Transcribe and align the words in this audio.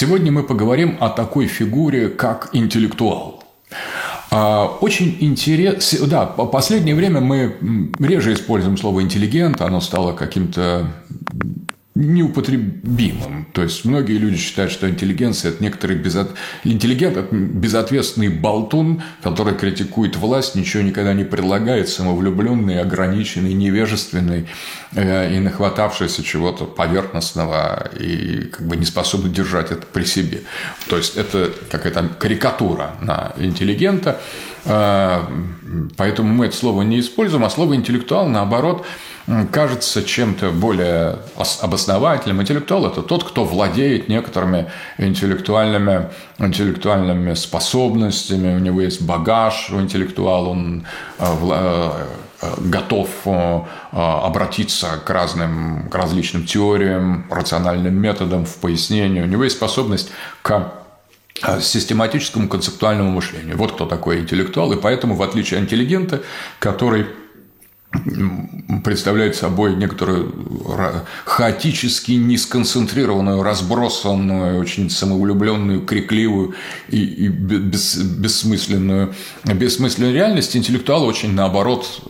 Сегодня 0.00 0.32
мы 0.32 0.44
поговорим 0.44 0.96
о 0.98 1.10
такой 1.10 1.46
фигуре, 1.46 2.08
как 2.08 2.48
интеллектуал. 2.54 3.44
А, 4.30 4.64
очень 4.80 5.18
интересно, 5.20 6.06
да, 6.06 6.24
в 6.24 6.46
последнее 6.46 6.94
время 6.94 7.20
мы 7.20 7.90
реже 7.98 8.32
используем 8.32 8.78
слово 8.78 9.02
интеллигент, 9.02 9.60
оно 9.60 9.82
стало 9.82 10.14
каким-то 10.14 10.86
неупотребимым. 12.00 13.46
То 13.52 13.62
есть 13.62 13.84
многие 13.84 14.16
люди 14.16 14.36
считают, 14.36 14.72
что 14.72 14.88
интеллигенция– 14.88 15.50
это 15.52 15.62
некоторый 15.62 15.96
безот... 15.96 16.34
интеллигент– 16.64 17.18
безответственный 17.30 18.28
болтун, 18.28 19.02
который 19.22 19.54
критикует 19.54 20.16
власть, 20.16 20.54
ничего 20.54 20.82
никогда 20.82 21.12
не 21.12 21.24
предлагает, 21.24 21.88
самовлюбленный, 21.88 22.80
ограниченный, 22.80 23.52
невежественный 23.52 24.46
э, 24.94 25.36
и 25.36 25.38
нахватавшийся 25.38 26.22
чего-то 26.22 26.64
поверхностного 26.64 27.90
и 27.98 28.46
как 28.46 28.66
бы 28.66 28.76
не 28.76 28.84
способный 28.84 29.30
держать 29.30 29.70
это 29.70 29.86
при 29.86 30.04
себе. 30.04 30.40
То 30.88 30.96
есть 30.96 31.16
это 31.16 31.52
какая-то 31.70 32.08
карикатура 32.18 32.96
на 33.02 33.34
интеллигента, 33.36 34.20
поэтому 34.64 36.34
мы 36.34 36.46
это 36.46 36.56
слово 36.56 36.82
не 36.82 37.00
используем, 37.00 37.44
а 37.44 37.50
слово 37.50 37.76
интеллектуал, 37.76 38.28
наоборот, 38.28 38.84
кажется 39.52 40.02
чем-то 40.02 40.50
более 40.50 41.18
обосновательным. 41.60 42.42
Интеллектуал– 42.42 42.86
это 42.86 43.02
тот, 43.02 43.24
кто 43.24 43.44
владеет 43.44 44.08
некоторыми 44.08 44.66
интеллектуальными, 44.98 46.08
интеллектуальными 46.38 47.34
способностями, 47.34 48.56
у 48.56 48.58
него 48.58 48.80
есть 48.80 49.02
багаж 49.02 49.70
у 49.70 49.80
интеллектуала, 49.80 50.48
он 50.48 50.86
э, 51.18 51.24
э, 51.38 51.90
готов 52.58 53.08
обратиться 53.92 54.98
к 55.04 55.10
разным, 55.10 55.90
к 55.90 55.94
различным 55.94 56.46
теориям, 56.46 57.26
рациональным 57.30 57.94
методам 57.94 58.46
в 58.46 58.56
пояснении. 58.56 59.20
У 59.20 59.26
него 59.26 59.44
есть 59.44 59.56
способность 59.56 60.10
к 60.40 60.79
систематическому 61.60 62.48
концептуальному 62.48 63.10
мышлению. 63.10 63.56
Вот 63.56 63.72
кто 63.72 63.86
такой 63.86 64.20
интеллектуал. 64.20 64.72
И 64.72 64.80
поэтому, 64.80 65.14
в 65.14 65.22
отличие 65.22 65.58
от 65.58 65.64
интеллигента, 65.64 66.22
который 66.58 67.06
представляет 68.84 69.34
собой 69.34 69.74
некоторую 69.74 70.32
хаотически 71.24 72.12
несконцентрированную, 72.12 73.42
разбросанную, 73.42 74.60
очень 74.60 74.90
самовлюбленную, 74.90 75.84
крикливую 75.84 76.54
и, 76.88 77.02
и 77.02 77.28
бес, 77.28 77.96
бессмысленную, 77.96 79.12
бессмысленную 79.44 80.14
реальность. 80.14 80.56
Интеллектуал 80.56 81.04
очень, 81.04 81.34
наоборот, 81.34 82.02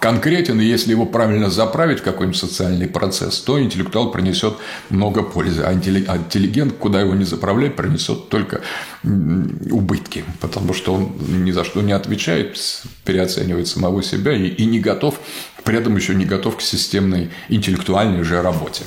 конкретен, 0.00 0.58
и 0.60 0.64
если 0.64 0.92
его 0.92 1.04
правильно 1.04 1.50
заправить 1.50 2.00
в 2.00 2.02
какой-нибудь 2.02 2.38
социальный 2.38 2.88
процесс, 2.88 3.40
то 3.40 3.62
интеллектуал 3.62 4.10
принесет 4.10 4.54
много 4.88 5.22
пользы, 5.22 5.62
а, 5.62 5.68
а 5.68 5.74
интеллигент, 5.74 6.74
куда 6.74 7.02
его 7.02 7.14
не 7.14 7.24
заправлять, 7.24 7.76
принесет 7.76 8.30
только 8.30 8.62
убытки, 9.04 10.24
потому 10.40 10.72
что 10.72 10.94
он 10.94 11.12
ни 11.44 11.50
за 11.50 11.64
что 11.64 11.82
не 11.82 11.92
отвечает, 11.92 12.58
переоценивает 13.04 13.68
самого 13.68 14.02
себя 14.02 14.32
и, 14.32 14.48
и 14.48 14.64
не 14.64 14.77
готов, 14.80 15.20
при 15.64 15.78
этом 15.78 15.96
еще 15.96 16.14
не 16.14 16.24
готов 16.24 16.56
к 16.56 16.60
системной 16.60 17.30
интеллектуальной 17.48 18.22
же 18.22 18.42
работе. 18.42 18.84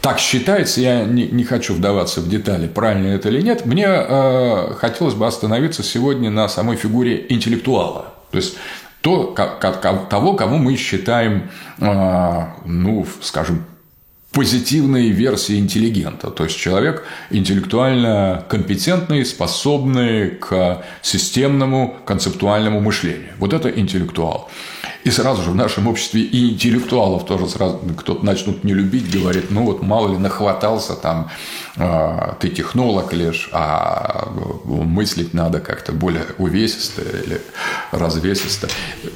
Так 0.00 0.20
считается, 0.20 0.80
я 0.80 1.04
не, 1.04 1.26
не 1.26 1.42
хочу 1.42 1.74
вдаваться 1.74 2.20
в 2.20 2.28
детали, 2.28 2.68
правильно 2.68 3.08
это 3.08 3.28
или 3.28 3.40
нет. 3.40 3.66
Мне 3.66 3.86
э, 3.88 4.74
хотелось 4.78 5.14
бы 5.14 5.26
остановиться 5.26 5.82
сегодня 5.82 6.30
на 6.30 6.48
самой 6.48 6.76
фигуре 6.76 7.26
интеллектуала. 7.28 8.14
То 8.30 8.36
есть 8.36 8.56
то, 9.00 9.34
того, 10.10 10.34
кого 10.34 10.58
мы 10.58 10.76
считаем, 10.76 11.50
э, 11.80 12.42
ну, 12.64 13.06
скажем, 13.20 13.64
позитивной 14.36 15.08
версии 15.08 15.58
интеллигента. 15.58 16.30
То 16.30 16.44
есть 16.44 16.58
человек 16.58 17.04
интеллектуально 17.30 18.44
компетентный, 18.48 19.24
способный 19.24 20.30
к 20.30 20.84
системному 21.02 21.96
концептуальному 22.04 22.80
мышлению. 22.80 23.30
Вот 23.38 23.54
это 23.54 23.70
интеллектуал. 23.70 24.50
И 25.06 25.10
сразу 25.12 25.40
же 25.42 25.50
в 25.52 25.54
нашем 25.54 25.86
обществе 25.86 26.20
и 26.20 26.50
интеллектуалов 26.50 27.26
тоже 27.26 27.46
сразу 27.46 27.78
кто-то 27.96 28.26
начнут 28.26 28.64
не 28.64 28.74
любить, 28.74 29.08
говорит, 29.08 29.52
ну 29.52 29.64
вот 29.64 29.80
мало 29.80 30.08
ли 30.08 30.18
нахватался 30.18 30.96
там, 30.96 31.30
э, 31.76 32.32
ты 32.40 32.48
технолог 32.48 33.12
лишь, 33.12 33.48
а 33.52 34.28
мыслить 34.64 35.32
надо 35.32 35.60
как-то 35.60 35.92
более 35.92 36.24
увесисто 36.38 37.02
или 37.02 37.40
развесисто. 37.92 38.66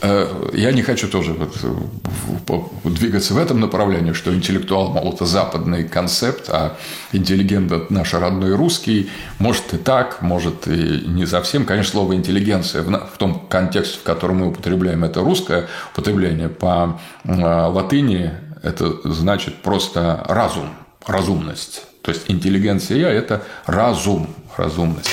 Э, 0.03 0.29
я 0.55 0.71
не 0.71 0.83
хочу 0.83 1.09
тоже 1.09 1.33
вот 1.33 2.71
двигаться 2.85 3.35
в 3.35 3.39
этом 3.39 3.59
направлении, 3.59 4.13
что 4.13 4.33
интеллектуал, 4.33 4.93
мол, 4.93 5.13
это 5.13 5.27
западный 5.27 5.83
концепт, 5.83 6.51
а 6.51 6.77
интеллигент– 7.11 7.73
это 7.73 7.93
наш 7.93 8.15
родной 8.15 8.55
русский. 8.55 9.11
Может 9.41 9.75
и 9.75 9.77
так, 9.77 10.23
может 10.23 10.69
и 10.69 11.03
не 11.05 11.27
совсем. 11.27 11.65
Конечно, 11.65 11.91
слово 11.91 12.15
«интеллигенция» 12.15 12.85
в 12.85 13.19
том 13.19 13.45
контексте, 13.49 13.99
в 13.99 14.05
котором 14.05 14.39
мы 14.39 14.49
употребляем, 14.51 15.03
это 15.03 15.21
русское 15.21 15.67
употребление. 15.93 16.49
По 16.49 17.01
э, 17.25 17.33
латыни 17.33 18.33
это 18.63 18.93
значит 19.05 19.57
просто 19.57 20.25
разум, 20.29 20.71
разумность. 21.07 21.83
То 22.03 22.13
есть 22.13 22.25
интеллигенция– 22.29 23.09
это 23.11 23.43
разум, 23.67 24.29
разумность. 24.57 25.11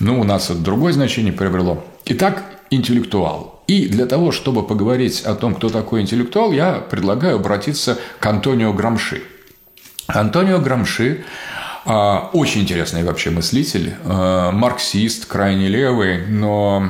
Ну, 0.00 0.20
у 0.20 0.24
нас 0.24 0.50
это 0.50 0.58
другое 0.58 0.92
значение 0.92 1.32
приобрело. 1.32 1.84
Итак, 2.06 2.44
интеллектуал. 2.70 3.62
И 3.66 3.88
для 3.88 4.06
того, 4.06 4.32
чтобы 4.32 4.66
поговорить 4.66 5.22
о 5.22 5.34
том, 5.34 5.54
кто 5.54 5.70
такой 5.70 6.02
интеллектуал, 6.02 6.52
я 6.52 6.74
предлагаю 6.74 7.36
обратиться 7.36 7.98
к 8.18 8.26
Антонио 8.26 8.72
Грамши. 8.72 9.22
Антонио 10.06 10.58
Грамши 10.58 11.24
очень 12.32 12.62
интересный 12.62 13.04
вообще 13.04 13.30
мыслитель, 13.30 13.94
а, 14.04 14.50
марксист, 14.52 15.26
крайне 15.26 15.68
левый, 15.68 16.26
но 16.26 16.88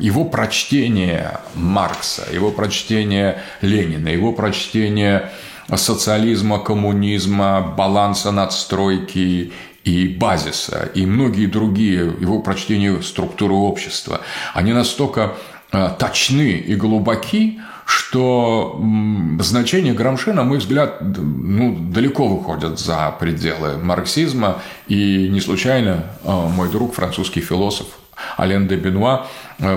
его 0.00 0.24
прочтение 0.24 1.40
Маркса, 1.54 2.26
его 2.32 2.50
прочтение 2.52 3.42
Ленина, 3.62 4.08
его 4.08 4.32
прочтение 4.32 5.30
социализма, 5.74 6.60
коммунизма, 6.60 7.74
баланса 7.76 8.30
надстройки 8.30 9.52
и 9.84 10.08
базиса, 10.08 10.88
и 10.94 11.04
многие 11.04 11.46
другие, 11.46 12.12
его 12.20 12.40
прочтение 12.40 13.02
структуры 13.02 13.54
общества, 13.54 14.20
они 14.54 14.72
настолько 14.72 15.34
а, 15.72 15.88
точны 15.88 16.58
и 16.58 16.74
глубоки, 16.76 17.60
что 17.84 18.80
значение 19.40 19.94
Грамши, 19.94 20.32
на 20.32 20.44
мой 20.44 20.58
взгляд, 20.58 20.98
ну, 21.00 21.76
далеко 21.76 22.28
выходят 22.28 22.78
за 22.78 23.14
пределы 23.18 23.78
марксизма. 23.78 24.62
И 24.88 25.28
не 25.28 25.40
случайно 25.40 26.04
а, 26.24 26.48
мой 26.48 26.70
друг, 26.70 26.94
французский 26.94 27.40
философ 27.40 27.86
Ален 28.38 28.68
де 28.68 28.76
Бенуа 28.76 29.26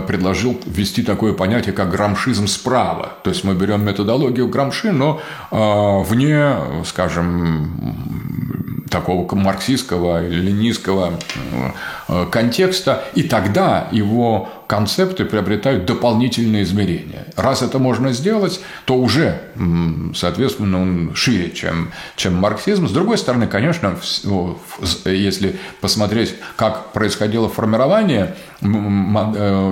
предложил 0.07 0.59
ввести 0.65 1.03
такое 1.03 1.33
понятие, 1.33 1.73
как 1.73 1.91
грамшизм 1.91 2.47
справа. 2.47 3.13
То 3.23 3.29
есть 3.29 3.43
мы 3.43 3.53
берем 3.53 3.85
методологию 3.85 4.47
Грамши, 4.47 4.91
но 4.91 5.21
вне, 5.51 6.55
скажем, 6.85 8.85
такого 8.89 9.35
марксистского 9.35 10.25
или 10.25 10.41
ленинского 10.41 11.13
контекста, 12.31 13.03
и 13.13 13.23
тогда 13.23 13.87
его 13.91 14.49
концепты 14.67 15.25
приобретают 15.25 15.85
дополнительные 15.85 16.63
измерения. 16.63 17.27
Раз 17.35 17.61
это 17.61 17.77
можно 17.77 18.13
сделать, 18.13 18.61
то 18.85 18.95
уже, 18.95 19.41
соответственно, 20.15 20.81
он 20.81 21.11
шире, 21.13 21.51
чем, 21.51 21.91
чем 22.15 22.35
марксизм. 22.35 22.87
С 22.87 22.91
другой 22.91 23.17
стороны, 23.17 23.47
конечно, 23.47 23.97
если 25.05 25.57
посмотреть, 25.81 26.35
как 26.55 26.93
происходило 26.93 27.49
формирование 27.49 28.25
э, 28.25 28.33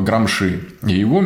Грамши 0.04 0.62
и 0.88 0.94
его 0.94 1.22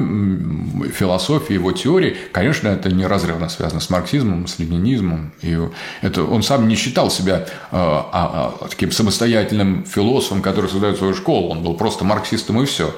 философии, 0.90 1.54
его 1.54 1.72
теории, 1.72 2.16
конечно, 2.32 2.68
это 2.68 2.94
неразрывно 2.94 3.50
связано 3.50 3.80
с 3.80 3.90
марксизмом, 3.90 4.48
с 4.48 4.60
ленинизмом. 4.60 5.34
И 5.42 5.58
это, 6.02 6.24
он 6.24 6.44
сам 6.44 6.68
не 6.68 6.76
считал 6.76 7.10
себя 7.10 7.40
э, 7.40 7.46
а, 7.72 8.54
а, 8.62 8.68
таким 8.70 8.92
самостоятельным 8.92 9.86
философом, 9.86 10.42
который 10.42 10.70
создает 10.70 10.98
свою 10.98 11.14
школу. 11.14 11.50
Он 11.50 11.64
был 11.64 11.74
просто 11.74 12.06
марксистом 12.06 12.62
и 12.62 12.66
все. 12.66 12.96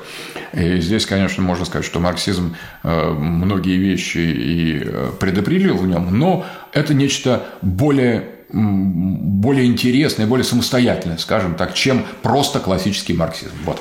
И 0.54 0.80
здесь, 0.80 1.06
конечно, 1.06 1.44
можно 1.44 1.66
сказать, 1.66 1.86
что 1.86 2.00
марксизм 2.00 2.56
э, 2.84 3.10
многие 3.12 3.78
вещи 3.78 4.18
и 4.18 4.82
э, 4.84 5.12
предопределил 5.20 5.78
в 5.78 5.88
нем, 5.88 6.18
но 6.18 6.46
это 6.74 6.94
нечто 6.94 7.46
более 7.62 8.40
более 8.52 9.68
интересное, 9.68 10.26
более 10.26 10.44
самостоятельное, 10.44 11.18
скажем 11.18 11.54
так, 11.54 11.76
чем 11.76 12.04
просто 12.24 12.60
классический 12.60 13.14
марксизм. 13.14 13.52
Вот. 13.64 13.80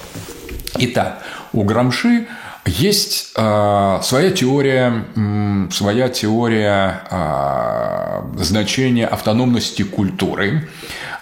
Итак, 0.77 1.23
у 1.53 1.63
Грамши 1.63 2.27
есть 2.67 3.33
э, 3.37 3.99
своя 4.03 4.31
теория, 4.31 5.05
э, 5.17 5.69
своя 5.71 6.09
теория 6.09 7.03
э, 7.11 8.43
значения 8.43 9.07
автономности 9.07 9.83
культуры 9.83 10.69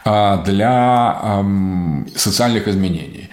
э, 0.05 0.39
для 0.45 1.21
э, 1.23 2.05
социальных 2.17 2.69
изменений. 2.69 3.31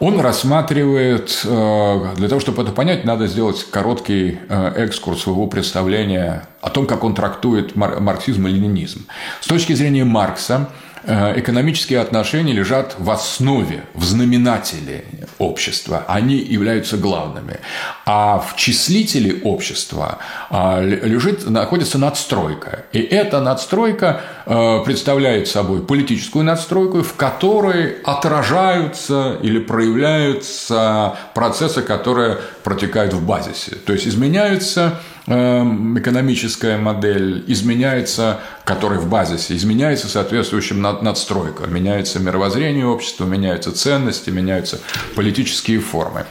Он 0.00 0.20
рассматривает, 0.20 1.40
э, 1.44 2.14
для 2.16 2.28
того, 2.28 2.40
чтобы 2.40 2.62
это 2.62 2.70
понять, 2.70 3.04
надо 3.04 3.26
сделать 3.26 3.64
короткий 3.70 4.38
э, 4.48 4.72
экскурс 4.76 5.22
своего 5.22 5.48
представления 5.48 6.46
о 6.60 6.70
том, 6.70 6.86
как 6.86 7.02
он 7.02 7.14
трактует 7.14 7.74
марксизм 7.74 8.46
и 8.46 8.50
ленинизм. 8.50 9.06
С 9.40 9.46
точки 9.46 9.72
зрения 9.72 10.04
Маркса, 10.04 10.68
экономические 11.08 12.00
отношения 12.00 12.52
лежат 12.52 12.96
в 12.98 13.10
основе, 13.10 13.84
в 13.94 14.04
знаменателе 14.04 15.04
общества. 15.38 16.04
Они 16.06 16.36
являются 16.36 16.96
главными. 16.96 17.60
А 18.04 18.38
в 18.38 18.56
числителе 18.56 19.40
общества 19.42 20.18
а, 20.50 20.80
лежит, 20.82 21.48
находится 21.48 21.98
надстройка. 21.98 22.84
И 22.92 23.00
эта 23.00 23.40
надстройка 23.40 24.20
э, 24.46 24.82
представляет 24.84 25.48
собой 25.48 25.82
политическую 25.82 26.44
надстройку, 26.44 27.02
в 27.02 27.14
которой 27.14 27.96
отражаются 28.04 29.38
или 29.42 29.58
проявляются 29.58 31.16
процессы, 31.34 31.82
которые 31.82 32.38
протекают 32.64 33.14
в 33.14 33.24
базисе. 33.24 33.76
То 33.76 33.92
есть 33.92 34.06
изменяются 34.06 35.00
экономическая 35.28 36.78
модель 36.78 37.44
изменяется, 37.46 38.40
которая 38.64 38.98
в 38.98 39.08
базисе, 39.08 39.54
изменяется 39.56 40.08
соответствующим 40.08 40.80
надстройка, 40.80 41.66
меняется 41.66 42.18
мировоззрение 42.18 42.86
общества, 42.86 43.26
меняются 43.26 43.72
ценности, 43.72 44.30
меняются 44.30 44.80
политические 45.14 45.80
формы. 45.80 46.24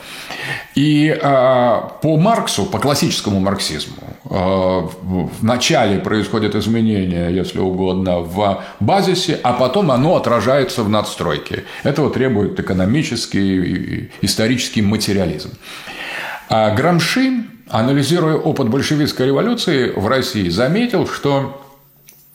И 0.75 1.09
а, 1.21 1.97
по 2.01 2.17
Марксу, 2.17 2.65
по 2.65 2.79
классическому 2.79 3.39
марксизму, 3.39 3.97
а, 4.29 4.89
вначале 5.01 5.99
происходит 5.99 6.55
изменение, 6.55 7.35
если 7.35 7.59
угодно, 7.59 8.19
в 8.19 8.63
базисе, 8.79 9.39
а 9.43 9.53
потом 9.53 9.91
оно 9.91 10.15
отражается 10.15 10.83
в 10.83 10.89
надстройке. 10.89 11.65
Этого 11.83 12.09
требует 12.09 12.59
экономический, 12.59 14.11
исторический 14.21 14.81
материализм. 14.81 15.51
А 16.49 16.73
Грамши 16.73 17.43
анализируя 17.69 18.35
опыт 18.35 18.69
большевистской 18.69 19.27
революции 19.27 19.91
в 19.91 20.07
России, 20.07 20.49
заметил, 20.49 21.07
что 21.07 21.61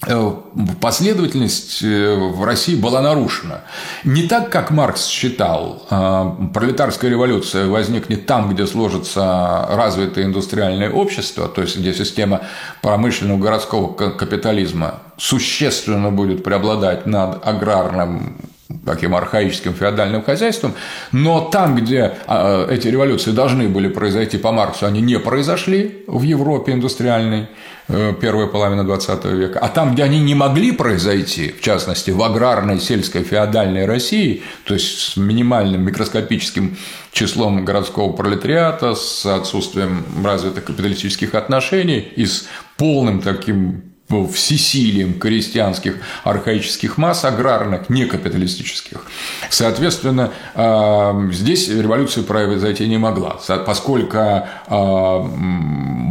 э, 0.07 0.33
последовательность 0.81 1.83
э, 1.83 2.15
в 2.15 2.45
России 2.45 2.77
была 2.77 3.01
нарушена. 3.03 3.63
Не 4.05 4.29
так, 4.29 4.51
как 4.51 4.71
Маркс 4.71 5.07
считал, 5.07 5.87
э, 5.91 6.31
пролетарская 6.53 7.11
революция 7.11 7.67
возникнет 7.67 8.27
там, 8.27 8.53
где 8.53 8.67
сложится 8.67 9.67
развитое 9.71 10.25
индустриальное 10.25 10.91
общество, 10.91 11.49
то 11.49 11.63
есть 11.63 11.79
где 11.79 11.95
система 11.95 12.43
промышленного 12.83 13.39
городского 13.39 13.93
капитализма 13.93 15.01
существенно 15.17 16.11
будет 16.11 16.45
преобладать 16.45 17.07
над 17.07 17.47
аграрным 17.47 18.37
таким 18.85 19.15
архаическим 19.15 19.75
феодальным 19.75 20.23
хозяйством, 20.23 20.75
но 21.13 21.41
там, 21.41 21.77
где 21.77 22.15
а, 22.27 22.69
эти 22.69 22.89
революции 22.89 23.31
должны 23.31 23.69
были 23.69 23.89
произойти 23.89 24.39
по 24.39 24.53
Марксу, 24.53 24.87
они 24.87 25.01
не 25.01 25.19
произошли 25.19 26.05
в 26.07 26.23
Европе 26.23 26.73
индустриальной, 26.73 27.49
э, 27.89 28.15
первая 28.21 28.47
половина 28.47 28.83
XX 28.83 29.37
века, 29.37 29.59
а 29.61 29.69
там, 29.69 29.95
где 29.95 30.05
они 30.05 30.21
не 30.21 30.35
могли 30.35 30.73
произойти, 30.73 31.53
в 31.53 31.61
частности, 31.61 32.11
в 32.11 32.23
аграрной, 32.23 32.81
сельской, 32.81 33.23
феодальной 33.23 33.87
России, 33.87 34.43
то 34.65 34.75
есть 34.75 34.99
с 34.99 35.17
минимальным 35.17 35.83
микроскопическим 35.83 36.77
числом 37.13 37.65
городского 37.65 38.13
пролетариата, 38.13 38.95
с 38.95 39.27
отсутствием 39.27 40.05
развитых 40.25 40.65
капиталистических 40.65 41.35
отношений 41.35 41.99
и 41.99 42.25
с 42.25 42.49
полным 42.77 43.21
таким 43.21 43.92
всесилием 44.27 45.19
крестьянских 45.19 45.97
архаических 46.25 46.99
масс, 46.99 47.25
аграрных, 47.25 47.89
не 47.89 48.05
капиталистических. 48.05 49.07
Соответственно, 49.51 50.33
а, 50.55 51.29
здесь 51.33 51.69
революция 51.69 52.25
произойти 52.25 52.89
не 52.89 52.99
могла, 52.99 53.39
поскольку 53.67 54.19
а, 54.19 55.31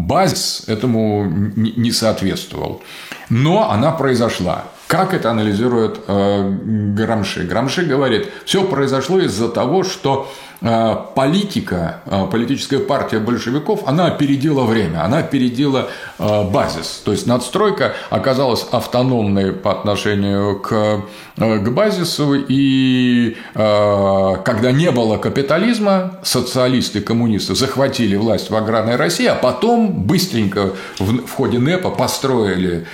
базис 0.07 0.63
этому 0.67 1.25
не 1.25 1.91
соответствовал. 1.91 2.81
Но 3.29 3.71
она 3.71 3.91
произошла. 3.91 4.65
Как 4.87 5.13
это 5.13 5.31
анализирует 5.31 6.01
а, 6.07 6.49
Грамши? 6.49 7.43
Грамши 7.43 7.83
говорит, 7.83 8.29
все 8.45 8.63
произошло 8.65 9.19
из-за 9.19 9.47
того, 9.47 9.83
что 9.83 10.29
политика, 10.61 12.01
э, 12.05 12.27
политическая 12.31 12.77
партия 12.79 13.17
большевиков, 13.17 13.81
она 13.87 14.05
опередила 14.05 14.63
время, 14.63 15.03
она 15.03 15.17
опередила 15.17 15.89
э, 16.19 16.43
базис. 16.49 17.01
То 17.03 17.11
есть 17.11 17.25
надстройка 17.25 17.93
оказалась 18.11 18.65
автономной 18.71 19.53
по 19.53 19.71
отношению 19.71 20.59
к, 20.59 21.01
к 21.35 21.69
базису, 21.69 22.35
и 22.35 23.35
когда 23.53 24.71
не 24.71 24.91
было 24.91 25.17
капитализма, 25.17 26.19
социалисты 26.23 27.01
коммунисты 27.01 27.55
захватили 27.55 28.15
власть 28.15 28.49
в 28.49 28.55
аграрной 28.55 28.95
России, 28.95 29.25
а 29.25 29.35
потом 29.35 30.03
быстренько 30.03 30.73
в, 30.99 31.25
в 31.25 31.33
ходе 31.33 31.59
НЭПа 31.59 31.89
построили 31.89 32.85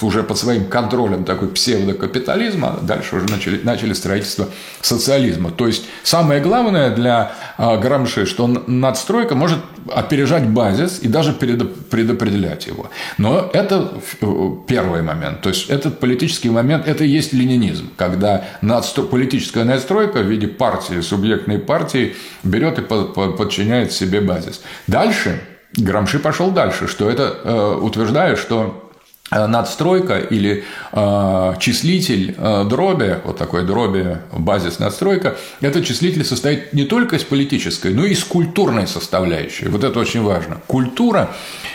уже 0.00 0.22
под 0.22 0.38
своим 0.38 0.66
контролем 0.66 1.24
такой 1.24 1.48
псевдокапитализм, 1.48 2.64
а 2.64 2.78
дальше 2.82 3.16
уже 3.16 3.26
начали, 3.30 3.60
начали 3.62 3.92
строительство 3.92 4.48
социализма. 4.80 5.50
То 5.50 5.66
есть 5.66 5.84
самое 6.02 6.40
главное 6.40 6.63
главное 6.64 6.90
для 6.90 7.32
а, 7.58 7.76
Грамши, 7.76 8.26
что 8.26 8.46
надстройка 8.46 9.34
может 9.34 9.58
опережать 9.94 10.48
базис 10.48 11.00
и 11.02 11.08
даже 11.08 11.32
предопределять 11.32 12.66
его. 12.66 12.86
Но 13.18 13.50
это 13.52 13.92
э, 14.20 14.50
первый 14.66 15.02
момент. 15.02 15.42
То 15.42 15.50
есть 15.50 15.68
этот 15.68 16.00
политический 16.00 16.50
момент– 16.50 16.86
это 16.88 17.04
и 17.04 17.08
есть 17.08 17.34
ленинизм, 17.34 17.90
когда 17.96 18.44
надстро... 18.62 19.02
политическая 19.02 19.64
надстройка 19.64 20.20
в 20.20 20.26
виде 20.26 20.46
партии, 20.46 21.00
субъектной 21.02 21.58
партии 21.58 22.14
берет 22.42 22.78
и 22.78 22.82
подчиняет 22.82 23.92
себе 23.92 24.20
базис. 24.20 24.62
Дальше 24.86 25.40
Грамши 25.76 26.18
пошел 26.18 26.50
дальше, 26.50 26.86
что 26.86 27.10
это 27.10 27.36
э, 27.44 27.78
утверждает, 27.82 28.38
что 28.38 28.83
надстройка 29.30 30.18
или 30.18 30.64
э, 30.92 31.54
числитель 31.58 32.34
э, 32.36 32.64
дроби, 32.68 33.20
вот 33.24 33.38
такой 33.38 33.64
дроби, 33.64 34.18
базис 34.32 34.78
надстройка, 34.78 35.36
этот 35.60 35.84
числитель 35.86 36.24
состоит 36.24 36.72
не 36.72 36.84
только 36.84 37.16
из 37.16 37.24
политической, 37.24 37.94
но 37.94 38.04
и 38.04 38.12
из 38.12 38.22
культурной 38.22 38.86
составляющей. 38.86 39.68
Вот 39.68 39.82
это 39.82 39.98
очень 39.98 40.22
важно. 40.22 40.60
Культура 40.66 41.30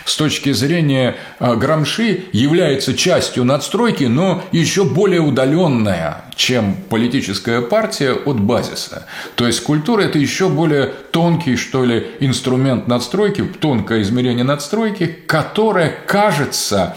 с 0.05 0.15
точки 0.15 0.53
зрения 0.53 1.15
э, 1.39 1.55
Грамши 1.55 2.25
является 2.31 2.93
частью 2.93 3.43
надстройки, 3.43 4.03
но 4.05 4.43
еще 4.51 4.85
более 4.85 5.21
удаленная, 5.21 6.25
чем 6.35 6.75
политическая 6.89 7.61
партия 7.61 8.13
от 8.13 8.39
базиса. 8.39 9.07
То 9.35 9.47
есть 9.47 9.63
культура– 9.63 10.01
это 10.03 10.19
еще 10.19 10.49
более 10.49 10.85
тонкий, 11.11 11.57
что 11.57 11.83
ли, 11.83 12.07
инструмент 12.19 12.87
надстройки, 12.87 13.43
тонкое 13.43 14.03
измерение 14.03 14.45
надстройки, 14.45 15.07
которое 15.25 15.89
кажется 16.07 16.95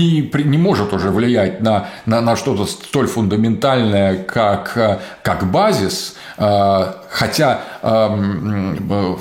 не, 0.00 0.30
не 0.32 0.58
может 0.58 0.92
уже 0.92 1.10
влиять 1.10 1.60
на, 1.60 1.88
на, 2.06 2.20
на 2.20 2.36
что-то 2.36 2.66
столь 2.66 3.06
фундаментальное, 3.06 4.22
как, 4.24 5.02
как 5.22 5.50
базис, 5.50 6.16
э, 6.36 6.92
хотя 7.10 7.60
эм, 7.82 9.18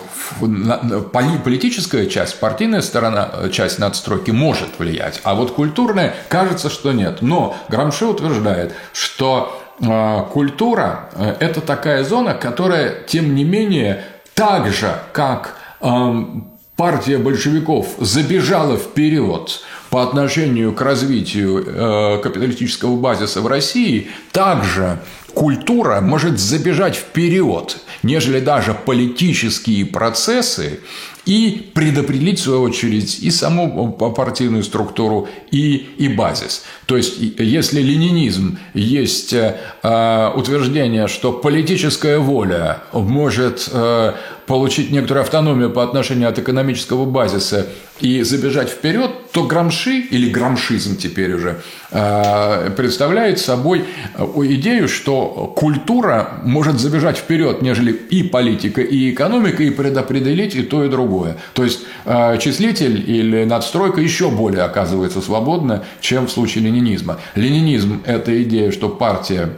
политическая 1.43 2.08
часть, 2.08 2.39
партийная 2.39 2.81
сторона, 2.81 3.29
часть 3.51 3.79
надстройки 3.79 4.31
может 4.31 4.79
влиять, 4.79 5.22
а 5.24 5.36
вот 5.36 5.51
культурная 5.51 6.13
кажется, 6.29 6.69
что 6.69 6.91
нет. 6.91 7.22
Но 7.22 7.55
Грамши 7.69 8.05
утверждает, 8.05 8.74
что 8.93 9.62
э, 9.79 10.24
культура 10.31 11.10
э,– 11.13 11.36
это 11.39 11.62
такая 11.62 12.03
зона, 12.03 12.34
которая, 12.34 13.03
тем 13.05 13.36
не 13.36 13.43
менее, 13.43 14.03
так 14.34 14.72
же, 14.72 14.93
как 15.12 15.55
эм, 15.81 16.49
партия 16.79 17.17
большевиков 17.17 17.88
забежала 17.98 18.77
вперед 18.77 19.59
по 19.89 20.01
отношению 20.01 20.71
к 20.71 20.79
развитию 20.79 21.62
э, 21.62 22.21
капиталистического 22.24 22.95
базиса 22.95 23.41
в 23.41 23.48
России, 23.48 24.07
также 24.31 25.01
культура 25.33 26.00
может 26.00 26.39
забежать 26.39 26.95
вперед, 26.95 27.79
нежели 28.01 28.39
даже 28.39 28.74
политические 28.74 29.88
процессы, 29.88 30.79
и 31.25 31.71
предопределить, 31.73 32.39
в 32.39 32.43
свою 32.43 32.61
очередь, 32.61 33.19
и 33.19 33.31
саму 33.31 33.91
партийную 33.91 34.63
структуру, 34.63 35.27
и, 35.51 35.89
и 35.97 36.07
базис. 36.07 36.63
То 36.85 36.97
есть, 36.97 37.17
если 37.19 37.81
ленинизм 37.81 38.57
есть 38.73 39.33
э, 39.33 40.31
утверждение, 40.35 41.07
что 41.07 41.31
политическая 41.31 42.17
воля 42.17 42.79
может 42.93 43.69
э, 43.71 44.13
получить 44.49 44.89
некоторую 44.89 45.21
автономию 45.21 45.69
по 45.69 45.83
отношению 45.83 46.27
от 46.27 46.39
экономического 46.39 47.05
базиса 47.05 47.67
и 47.99 48.23
забежать 48.23 48.69
вперед, 48.69 49.11
то 49.31 49.43
грамши 49.43 49.99
или 49.99 50.27
грамшизм 50.31 50.97
теперь 50.97 51.33
уже 51.33 51.61
э, 51.91 52.71
представляет 52.75 53.38
собой 53.38 53.85
э, 54.15 54.25
идею, 54.55 54.88
что 54.88 55.53
культура 55.55 56.39
может 56.43 56.79
забежать 56.79 57.17
вперед, 57.17 57.61
нежели 57.61 57.91
и 57.91 58.23
политика, 58.23 58.81
и 58.81 59.11
экономика, 59.11 59.61
и 59.61 59.69
предопределить 59.69 60.55
и 60.55 60.63
то, 60.63 60.83
и 60.83 60.89
другое. 60.89 61.09
То 61.54 61.63
есть 61.63 61.82
э, 62.06 62.38
числитель 62.39 63.04
или 63.10 63.44
надстройка 63.44 64.01
еще 64.01 64.30
более 64.30 64.63
оказывается 64.63 65.22
свободна, 65.22 65.84
чем 66.01 66.28
в 66.28 66.32
случае 66.32 66.63
ленинизма. 66.63 67.20
Ленинизм– 67.36 68.01
это 68.06 68.42
идея, 68.44 68.72
что 68.72 68.89
партия 68.89 69.50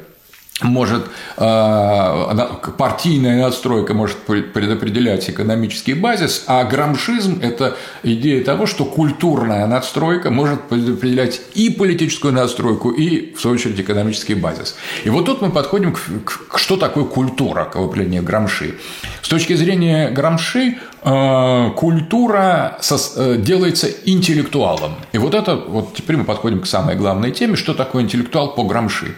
может 0.64 1.06
э, 1.38 2.38
партийная 2.78 3.42
надстройка 3.42 3.94
может 3.94 4.18
предопределять 4.18 5.30
экономический 5.30 5.94
базис, 5.94 6.44
а 6.48 6.64
грамшизм– 6.64 7.40
это 7.42 7.78
идея 8.04 8.44
того, 8.44 8.66
что 8.66 8.86
культурная 8.86 9.66
надстройка 9.68 10.30
может 10.30 10.62
предопределять 10.64 11.42
и 11.56 11.70
политическую 11.70 12.34
надстройку, 12.34 12.92
и, 12.92 13.34
в 13.34 13.42
свою 13.42 13.56
очередь, 13.56 13.80
экономический 13.80 14.36
базис. 14.36 14.76
И 15.04 15.10
вот 15.10 15.26
тут 15.26 15.42
мы 15.42 15.50
подходим 15.50 15.94
к, 15.94 16.00
к 16.48 16.58
что 16.60 16.78
такое 16.78 17.06
культура, 17.06 17.66
к 17.66 17.76
определению 17.76 18.24
Грамши. 18.24 18.76
С 19.22 19.30
точки 19.30 19.54
зрения 19.54 20.10
Грамши, 20.10 20.78
культура 21.02 22.78
э, 23.16 23.36
делается 23.38 23.88
интеллектуалом. 24.06 24.96
И 25.12 25.18
вот 25.18 25.34
это, 25.34 25.56
вот 25.56 25.96
теперь 25.96 26.18
мы 26.18 26.26
подходим 26.26 26.62
к 26.62 26.68
самой 26.68 26.96
главной 26.96 27.32
теме, 27.32 27.56
что 27.56 27.74
такое 27.74 28.04
интеллектуал 28.04 28.54
по 28.54 28.64
Грамши. 28.64 29.16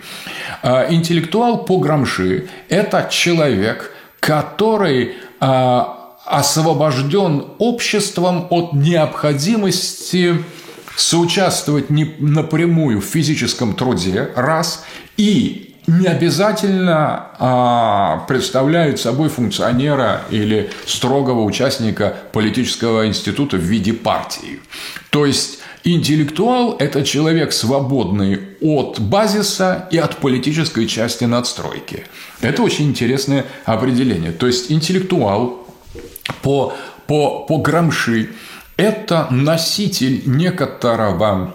А, 0.61 0.87
интеллектуал 0.89 1.65
по 1.65 1.79
Грамши– 1.79 2.47
это 2.69 3.07
человек, 3.11 3.91
который 4.21 5.15
освобожден 6.25 7.47
обществом 7.57 8.47
от 8.49 8.71
необходимости 8.71 10.41
соучаствовать 10.95 11.89
напрямую 11.89 13.01
в 13.01 13.05
физическом 13.05 13.75
труде, 13.75 14.29
раз, 14.35 14.85
и 15.17 15.72
не 15.87 16.07
обязательно 16.07 17.27
а, 17.39 18.25
представляют 18.27 18.99
собой 18.99 19.29
функционера 19.29 20.21
или 20.29 20.69
строгого 20.85 21.41
участника 21.41 22.15
политического 22.31 23.07
института 23.07 23.57
в 23.57 23.61
виде 23.61 23.93
партии. 23.93 24.59
То 25.09 25.25
есть 25.25 25.59
Интеллектуал– 25.85 26.77
это 26.79 27.03
человек, 27.03 27.51
свободный 27.51 28.39
от 28.61 29.01
базиса 29.01 29.89
и 29.91 29.97
от 29.97 30.15
политической 30.17 30.87
части 30.87 31.25
надстройки. 31.25 32.05
Это 32.39 32.63
очень 32.63 32.85
интересное 32.85 33.45
определение. 33.65 34.31
То 34.31 34.47
есть 34.47 34.71
интеллектуал 34.71 35.67
по, 36.41 36.73
по, 37.05 37.41
по 37.45 37.57
Грамши– 37.57 38.29
это 38.77 39.27
носитель 39.29 40.23
некоторого 40.25 41.53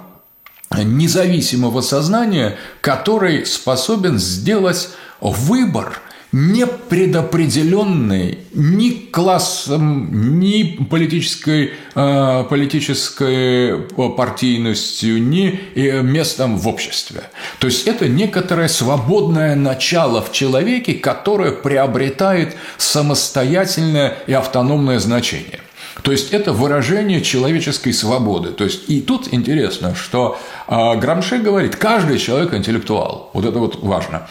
независимого 0.76 1.80
сознания, 1.80 2.56
который 2.80 3.46
способен 3.46 4.18
сделать 4.18 4.90
выбор– 5.20 6.00
не 6.32 6.66
предопределенный 6.66 8.38
ни 8.52 8.90
классом, 8.90 10.38
ни 10.38 10.84
политической, 10.84 11.72
э, 11.94 12.44
политической 12.50 13.78
партийностью, 14.16 15.22
ни 15.22 15.58
э, 15.74 16.02
местом 16.02 16.58
в 16.58 16.68
обществе. 16.68 17.22
То 17.58 17.66
есть 17.66 17.86
это 17.86 18.08
некоторое 18.08 18.68
свободное 18.68 19.54
начало 19.54 20.20
в 20.20 20.30
человеке, 20.30 20.94
которое 20.94 21.52
приобретает 21.52 22.56
самостоятельное 22.76 24.18
и 24.26 24.32
автономное 24.34 24.98
значение. 24.98 25.60
То 26.02 26.12
есть 26.12 26.32
это 26.32 26.52
выражение 26.52 27.22
человеческой 27.22 27.92
свободы. 27.92 28.50
То 28.50 28.64
есть 28.64 28.88
и 28.88 29.00
тут 29.00 29.28
интересно, 29.32 29.94
что 29.94 30.38
э, 30.68 30.96
Грамше 30.96 31.38
говорит, 31.38 31.76
каждый 31.76 32.18
человек 32.18 32.54
интеллектуал. 32.54 33.30
Вот 33.32 33.44
это 33.44 33.58
вот 33.58 33.82
важно. 33.82 34.28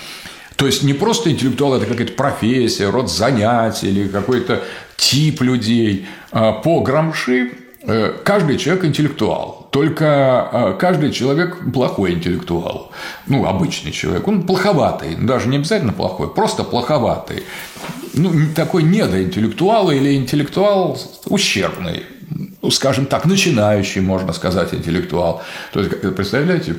То 0.55 0.65
есть 0.65 0.83
не 0.83 0.93
просто 0.93 1.31
интеллектуал, 1.31 1.75
это 1.75 1.85
какая-то 1.85 2.13
профессия, 2.13 2.89
род 2.89 3.11
занятий 3.11 3.89
или 3.89 4.07
какой-то 4.07 4.63
тип 4.95 5.41
людей. 5.41 6.07
А 6.31 6.53
по 6.53 6.81
Грамши 6.81 7.51
э, 7.83 8.13
каждый 8.23 8.57
человек 8.57 8.85
интеллектуал. 8.85 9.56
Только 9.77 10.49
э, 10.51 10.75
каждый 10.79 11.11
человек 11.11 11.71
плохой 11.71 12.13
интеллектуал. 12.13 12.91
Ну, 13.27 13.45
обычный 13.45 13.91
человек. 13.91 14.27
Он 14.27 14.41
плоховатый. 14.41 15.15
Даже 15.15 15.47
не 15.49 15.57
обязательно 15.57 15.93
плохой, 15.93 16.33
просто 16.33 16.63
плоховатый. 16.63 17.43
Ну, 18.15 18.31
такой 18.55 18.81
недоинтеллектуал 18.81 19.91
или 19.91 20.15
интеллектуал 20.15 20.97
ущербный 21.25 22.05
ну, 22.67 22.71
скажем 22.71 23.05
так, 23.05 23.25
начинающий, 23.25 24.01
можно 24.01 24.33
сказать, 24.33 24.73
интеллектуал. 24.73 25.41
То 25.71 25.79
есть, 25.79 26.01
представляете, 26.15 26.73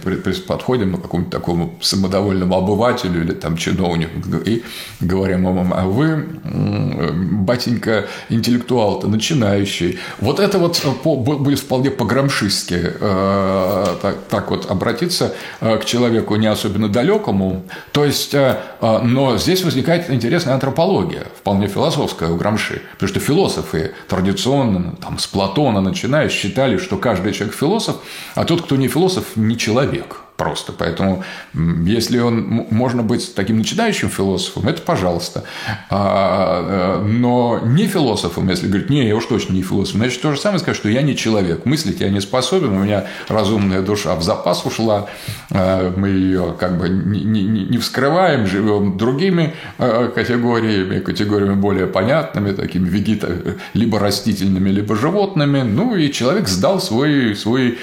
подходим 0.46 0.94
к 0.98 1.02
какому-то 1.02 1.30
такому 1.30 1.78
самодовольному 1.80 2.54
обывателю 2.54 3.22
или 3.22 3.32
там 3.32 3.56
чиновнику 3.56 4.36
и 4.44 4.62
говорим 5.00 5.48
ему, 5.48 5.66
а 5.74 5.84
вы, 5.86 6.26
батенька, 6.44 8.04
интеллектуал-то 8.28 9.08
начинающий. 9.08 9.98
Вот 10.20 10.40
это 10.40 10.58
вот 10.58 10.78
будет 11.04 11.58
вполне 11.58 11.90
по-грамшистски 11.90 12.80
э, 13.00 13.86
так, 14.02 14.16
так 14.28 14.50
вот 14.50 14.70
обратиться 14.70 15.32
э, 15.60 15.78
к 15.78 15.86
человеку 15.86 16.36
не 16.36 16.48
особенно 16.48 16.90
далекому. 16.90 17.62
То 17.92 18.04
есть, 18.04 18.34
э, 18.34 18.58
но 18.82 19.38
здесь 19.38 19.64
возникает 19.64 20.10
интересная 20.10 20.52
антропология, 20.52 21.22
вполне 21.40 21.66
философская 21.66 22.28
у 22.28 22.36
Грамши. 22.36 22.82
Потому 22.92 23.08
что 23.08 23.20
философы 23.20 23.92
традиционно, 24.06 24.94
там, 25.00 25.18
с 25.18 25.26
Платона 25.26 25.77
начиная, 25.80 26.28
считали, 26.28 26.76
что 26.76 26.96
каждый 26.96 27.32
человек 27.32 27.56
философ, 27.56 27.96
а 28.34 28.44
тот, 28.44 28.62
кто 28.62 28.76
не 28.76 28.88
философ, 28.88 29.36
не 29.36 29.56
человек 29.56 30.22
просто. 30.38 30.72
Поэтому, 30.72 31.24
если 31.52 32.20
он 32.20 32.66
можно 32.70 33.02
быть 33.02 33.34
таким 33.34 33.58
начинающим 33.58 34.08
философом, 34.08 34.68
это 34.68 34.80
пожалуйста. 34.80 35.42
А, 35.90 37.00
э, 37.00 37.06
но 37.06 37.60
не 37.64 37.88
философом, 37.88 38.48
если 38.48 38.68
говорить, 38.68 38.88
не, 38.88 39.06
я 39.06 39.16
уж 39.16 39.26
точно 39.26 39.54
не 39.54 39.62
философ, 39.62 39.96
значит, 39.96 40.22
то 40.22 40.32
же 40.32 40.40
самое 40.40 40.60
сказать, 40.60 40.76
что 40.76 40.88
я 40.88 41.02
не 41.02 41.16
человек. 41.16 41.66
Мыслить 41.66 42.00
я 42.00 42.08
не 42.08 42.20
способен, 42.20 42.70
у 42.70 42.84
меня 42.84 43.06
разумная 43.26 43.82
душа 43.82 44.14
в 44.14 44.22
запас 44.22 44.64
ушла, 44.64 45.08
а, 45.50 45.92
мы 45.96 46.08
ее 46.08 46.54
как 46.58 46.78
бы 46.78 46.88
не 46.88 47.78
вскрываем, 47.78 48.46
живем 48.46 48.96
другими 48.96 49.54
э, 49.78 50.10
категориями, 50.14 51.00
категориями 51.00 51.54
более 51.54 51.88
понятными, 51.88 52.52
такими 52.52 52.88
вегета, 52.88 53.56
либо 53.74 53.98
растительными, 53.98 54.70
либо 54.70 54.94
животными. 54.94 55.62
Ну, 55.62 55.96
и 55.96 56.12
человек 56.12 56.46
сдал 56.46 56.80
свой, 56.80 57.34
свой 57.34 57.78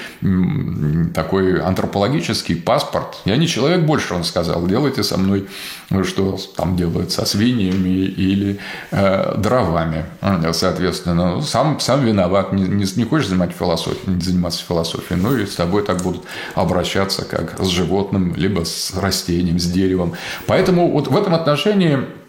такой 1.14 1.60
антропологический 1.60 2.45
медицинский 2.46 2.54
паспорт. 2.54 3.18
Я 3.24 3.36
не 3.36 3.46
человек 3.46 3.84
больше, 3.84 4.14
он 4.14 4.24
сказал, 4.24 4.66
делайте 4.66 5.02
со 5.02 5.18
мной, 5.18 5.48
ну, 5.90 6.04
что 6.04 6.38
там 6.56 6.76
делают 6.76 7.12
со 7.12 7.24
свиньями 7.24 7.88
или 7.88 8.58
э, 8.90 9.34
дровами. 9.38 10.04
Соответственно, 10.52 11.42
сам, 11.42 11.80
сам 11.80 12.04
виноват, 12.04 12.52
не, 12.52 12.62
не, 12.62 12.84
не 12.96 13.04
хочешь 13.04 13.28
занимать 13.28 13.52
философией, 13.52 14.14
не 14.14 14.20
заниматься 14.20 14.64
философией, 14.64 15.20
ну 15.20 15.36
и 15.36 15.46
с 15.46 15.54
тобой 15.56 15.82
так 15.82 16.02
будут 16.02 16.24
обращаться, 16.54 17.24
как 17.24 17.56
с 17.58 17.68
животным, 17.68 18.34
либо 18.36 18.64
с 18.64 18.94
растением, 18.94 19.58
с 19.58 19.66
деревом. 19.66 20.12
Поэтому 20.46 20.90
вот 20.90 21.08
в 21.08 21.16
этом 21.16 21.34
отношении 21.34 21.96
э, 21.96 22.00
э, 22.00 22.25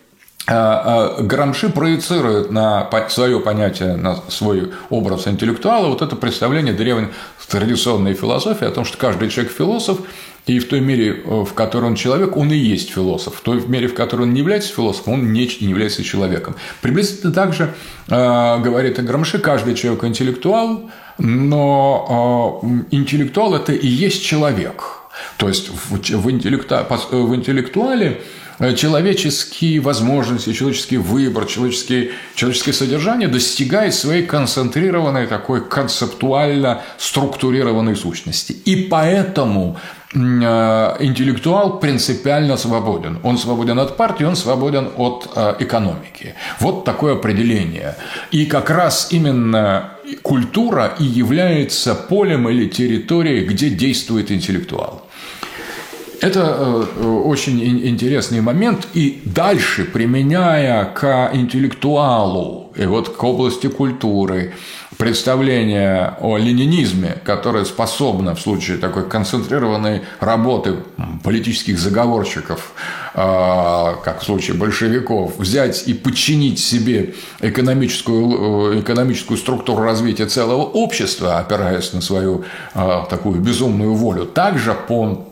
Грамши 0.48 1.70
проецирует 1.70 2.52
на 2.52 2.90
свое 3.10 3.40
понятие, 3.42 3.98
на 3.98 4.16
свой 4.30 4.72
образ 4.90 5.28
интеллектуала 5.28 5.88
вот 5.88 6.02
это 6.02 6.16
представление 6.16 6.74
древней 6.74 7.10
традиционной 7.48 8.14
философии 8.14 8.66
о 8.68 8.72
том, 8.72 8.86
что 8.86 8.98
каждый 8.98 9.30
человек 9.30 9.54
философ, 9.54 10.00
и 10.46 10.60
в 10.60 10.68
той 10.68 10.80
мере, 10.80 11.22
э, 11.24 11.44
в 11.44 11.54
которой 11.54 11.86
он 11.86 11.96
человек, 11.96 12.38
он 12.38 12.52
и 12.52 12.56
есть 12.56 12.92
философ. 12.92 13.36
В 13.36 13.42
той 13.42 13.66
мере, 13.68 13.88
в 13.88 13.94
которой 13.94 14.24
он 14.24 14.34
не 14.34 14.40
является 14.40 14.74
философом, 14.74 15.14
он 15.14 15.34
не 15.34 15.44
является 15.44 16.04
человеком. 16.04 16.56
Приблизительно 16.82 17.34
так 17.34 17.54
же, 17.54 17.74
э, 18.08 18.60
говорит 18.60 19.04
Грамши, 19.04 19.40
каждый 19.40 19.76
человек 19.76 20.04
интеллектуал, 20.04 20.90
но 21.18 22.62
э, 22.64 22.68
интеллектуал– 22.96 23.56
это 23.56 23.74
и 23.74 23.88
есть 23.88 24.24
человек. 24.24 24.84
То 25.38 25.48
есть 25.48 25.70
в 25.70 26.30
интеллектуале 26.30 28.08
Э, 28.10 28.22
человеческие 28.76 29.80
возможности, 29.80 30.52
человеческий 30.54 30.98
выбор, 30.98 31.46
человеческие, 31.46 32.12
человеческое 32.36 32.74
содержание 32.74 33.28
достигает 33.28 33.94
своей 33.94 34.26
концентрированной 34.26 35.28
такой 35.28 35.68
концептуально 35.68 36.82
структурированной 36.98 37.96
сущности. 37.96 38.54
И 38.66 38.88
поэтому 38.90 39.78
э, 40.14 40.18
интеллектуал 40.18 41.80
принципиально 41.80 42.58
свободен. 42.58 43.20
Он 43.24 43.38
свободен 43.38 43.78
от 43.80 43.96
партии, 43.96 44.24
он 44.24 44.36
свободен 44.36 44.90
от 44.98 45.30
э, 45.36 45.56
экономики. 45.60 46.34
Вот 46.60 46.84
такое 46.84 47.14
определение. 47.14 47.96
И 48.32 48.46
как 48.46 48.72
раз 48.72 49.10
именно 49.12 49.92
культура 50.24 50.96
и 51.00 51.04
является 51.04 51.94
полем 51.94 52.50
или 52.50 52.68
территорией, 52.68 53.46
где 53.46 53.70
действует 53.70 54.32
интеллектуал. 54.32 55.07
Это 56.20 56.88
э, 56.98 57.06
очень 57.06 57.64
интересный 57.88 58.42
момент. 58.42 58.88
И 58.94 59.22
дальше, 59.26 59.86
применяя 59.86 60.86
к 60.86 61.30
интеллектуалу 61.34 62.72
и 62.76 62.86
вот 62.86 63.10
к 63.10 63.24
области 63.24 63.68
культуры 63.68 64.54
представление 64.98 66.16
о 66.20 66.38
ленинизме, 66.38 67.18
которое 67.24 67.66
способно 67.66 68.34
в 68.34 68.42
случае 68.42 68.78
такой 68.78 69.08
концентрированной 69.08 70.02
работы 70.20 70.78
политических 71.24 71.78
заговорщиков, 71.78 72.74
э, 73.14 73.96
как 74.04 74.22
в 74.22 74.26
случае 74.26 74.58
большевиков, 74.58 75.38
взять 75.38 75.88
и 75.88 75.94
подчинить 75.94 76.58
себе 76.58 77.14
экономическую, 77.42 78.74
э, 78.74 78.80
экономическую 78.80 79.38
структуру 79.38 79.84
развития 79.84 80.26
целого 80.26 80.64
общества, 80.64 81.38
опираясь 81.38 81.94
на 81.94 82.02
свою 82.02 82.44
такую 83.10 83.40
безумную 83.40 83.94
волю, 83.94 84.26
также 84.26 84.74
по 84.74 85.28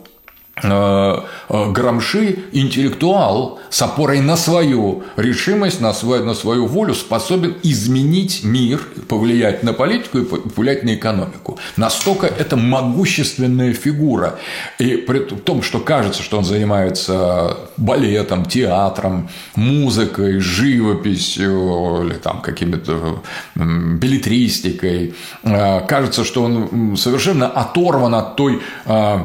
Грамши– 0.62 2.38
интеллектуал 2.52 3.60
с 3.68 3.82
опорой 3.82 4.20
на 4.20 4.38
свою 4.38 5.02
решимость, 5.16 5.82
на 5.82 5.92
свою, 5.92 6.24
на 6.24 6.32
свою 6.32 6.66
волю 6.66 6.94
способен 6.94 7.56
изменить 7.62 8.42
мир, 8.42 8.80
повлиять 9.06 9.62
на 9.62 9.74
политику 9.74 10.18
и 10.18 10.24
повлиять 10.24 10.82
на 10.82 10.94
экономику. 10.94 11.58
Настолько 11.76 12.26
это 12.26 12.56
могущественная 12.56 13.74
фигура. 13.74 14.38
И 14.78 14.96
при 14.96 15.18
том, 15.18 15.62
что 15.62 15.78
кажется, 15.78 16.22
что 16.22 16.38
он 16.38 16.44
занимается 16.44 17.58
балетом, 17.76 18.46
театром, 18.46 19.28
музыкой, 19.56 20.40
живописью 20.40 22.02
или 22.04 22.14
там 22.14 22.40
какими-то 22.40 23.22
билетристикой, 23.54 25.14
э, 25.42 25.80
кажется, 25.86 26.24
что 26.24 26.44
он 26.44 26.96
совершенно 26.96 27.46
оторван 27.46 28.14
от 28.14 28.36
той 28.36 28.62
э, 28.86 29.18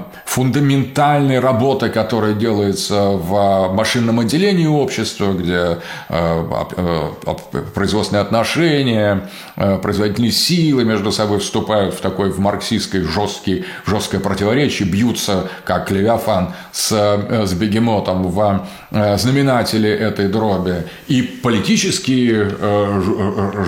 фундаментальной 1.22 1.40
работы, 1.40 1.90
которая 1.90 2.34
делается 2.34 3.12
в 3.12 3.74
машинном 3.74 4.20
отделении 4.20 4.68
общества, 4.68 5.34
где 5.34 5.78
э, 6.10 7.10
производственные 7.74 8.22
отношения, 8.22 9.30
производительные 9.56 10.32
силы 10.32 10.84
между 10.84 11.12
собой 11.12 11.40
вступают 11.40 11.94
в 11.96 12.02
такой 12.02 12.32
в 12.32 12.40
марксистской 12.40 13.02
жесткий, 13.02 13.66
жесткое 13.86 14.20
противоречие, 14.20 14.88
бьются, 14.88 15.50
как 15.66 15.92
Левиафан 15.92 16.54
с, 16.72 16.92
с 16.92 17.54
бегемотом 17.54 18.28
в 18.28 18.68
знаменателе 18.92 19.94
этой 19.94 20.28
дроби. 20.28 20.84
И 21.08 21.22
политические 21.22 22.50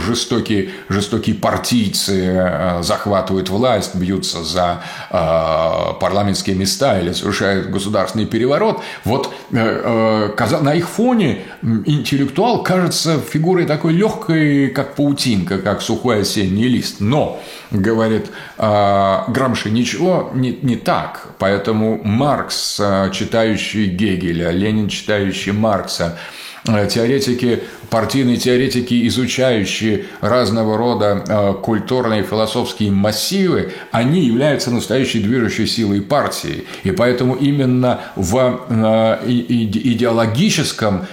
жестокие, 0.08 0.70
жестокие 0.90 1.36
партийцы 1.36 2.80
захватывают 2.82 3.50
власть, 3.50 3.96
бьются 3.96 4.44
за 4.44 4.82
парламентские 5.10 6.56
места 6.56 7.00
или 7.00 7.14
совершают 7.44 7.70
государственный 7.70 8.26
переворот, 8.26 8.82
вот 9.04 9.34
э, 9.52 10.32
э, 10.38 10.62
на 10.62 10.74
их 10.74 10.88
фоне 10.88 11.40
интеллектуал 11.62 12.64
кажется 12.64 13.20
фигурой 13.20 13.66
такой 13.66 13.94
легкой, 13.94 14.70
как 14.70 14.96
паутинка, 14.96 15.60
как 15.60 15.82
сухой 15.82 16.22
осенний 16.22 16.68
лист. 16.68 17.00
Но, 17.00 17.42
говорит 17.72 18.28
э, 18.58 19.20
Грамши, 19.28 19.70
ничего 19.70 20.32
не, 20.34 20.58
не 20.62 20.76
так. 20.76 21.28
Поэтому 21.40 22.00
Маркс, 22.04 22.82
читающий 23.12 23.88
Гегеля, 23.88 24.52
Ленин, 24.52 24.88
читающий 24.88 25.52
Маркса, 25.52 26.18
Э, 26.18 26.43
теоретики, 26.66 27.64
партийные 27.90 28.38
теоретики, 28.38 29.06
изучающие 29.08 30.06
разного 30.22 30.78
рода 30.78 31.24
э, 31.28 31.54
культурные 31.62 32.22
и 32.22 32.26
философские 32.26 32.92
массивы, 32.92 33.74
они 33.92 34.22
являются 34.26 34.72
настоящей 34.72 35.20
движущей 35.20 35.68
силой 35.68 36.02
партии. 36.02 36.64
И 36.84 36.92
поэтому 36.92 37.36
именно 37.36 38.00
в 38.16 38.62
э, 38.70 39.18
идеологическом 39.28 41.06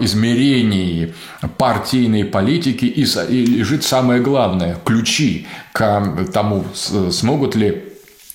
измерении 0.00 1.14
партийной 1.58 2.24
политики 2.24 2.86
и 2.86 3.04
лежит 3.46 3.84
самое 3.84 4.20
главное– 4.20 4.76
ключи 4.84 5.46
к 5.72 6.02
тому, 6.32 6.64
смогут 6.74 7.54
ли 7.54 7.84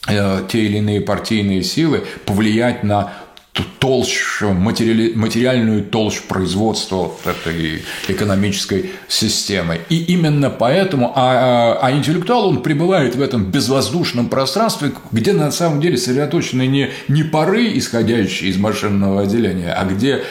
те 0.08 0.60
или 0.60 0.78
иные 0.78 1.02
партийные 1.02 1.64
силы 1.64 2.04
повлиять 2.26 2.84
на 2.84 3.14
толщ, 3.80 4.42
материали, 4.42 5.14
материальную 5.16 5.84
толщу 5.84 6.24
производства 6.28 6.96
вот 6.96 7.20
этой 7.26 7.84
экономической 8.08 8.92
системы. 9.08 9.80
И 9.90 9.98
именно 10.04 10.50
поэтому, 10.50 11.14
а, 11.16 11.78
а, 11.82 11.88
а 11.88 11.92
интеллектуал, 11.92 12.50
он 12.50 12.62
пребывает 12.62 13.16
в 13.16 13.22
этом 13.22 13.46
безвоздушном 13.46 14.30
пространстве, 14.30 14.92
где 15.12 15.34
на 15.34 15.52
самом 15.52 15.82
деле 15.82 15.98
сосредоточены 15.98 16.68
не, 16.68 16.90
не 17.08 17.24
пары, 17.24 17.78
исходящие 17.78 18.50
из 18.50 18.58
машинного 18.58 19.22
отделения, 19.22 19.74
а 19.74 19.86
где 19.86 20.24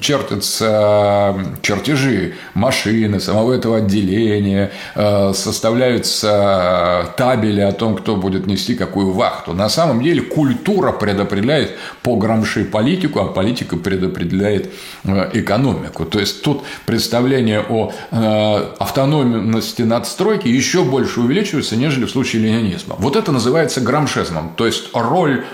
чертятся 0.00 1.36
чертежи 1.62 2.34
машины, 2.54 3.20
самого 3.20 3.54
этого 3.54 3.78
отделения, 3.78 4.70
э, 4.94 5.32
составляются 5.34 7.12
табели 7.16 7.60
о 7.60 7.72
том, 7.72 7.96
кто 7.96 8.16
будет 8.16 8.46
нести 8.46 8.74
какую 8.74 9.12
вахту. 9.12 9.52
На 9.52 9.68
самом 9.68 10.02
деле 10.02 10.22
культура 10.22 10.92
предопределяет 10.92 11.76
по 12.02 12.16
грамши 12.36 12.64
политику, 12.64 13.20
а 13.20 13.26
политика 13.26 13.76
предопределяет 13.76 14.72
э, 15.04 15.30
экономику. 15.34 16.04
То 16.04 16.20
есть 16.20 16.42
тут 16.42 16.62
представление 16.86 17.60
о 17.60 17.92
э, 18.10 18.74
автономности 18.78 19.82
надстройки 19.82 20.48
еще 20.48 20.84
больше 20.84 21.20
увеличивается, 21.20 21.76
нежели 21.76 22.04
в 22.04 22.10
случае 22.10 22.42
ленинизма. 22.42 22.96
Вот 22.98 23.16
это 23.16 23.32
называется 23.32 23.80
грамшизмом. 23.80 24.52
То 24.56 24.66
есть 24.66 24.90
роль 24.92 25.44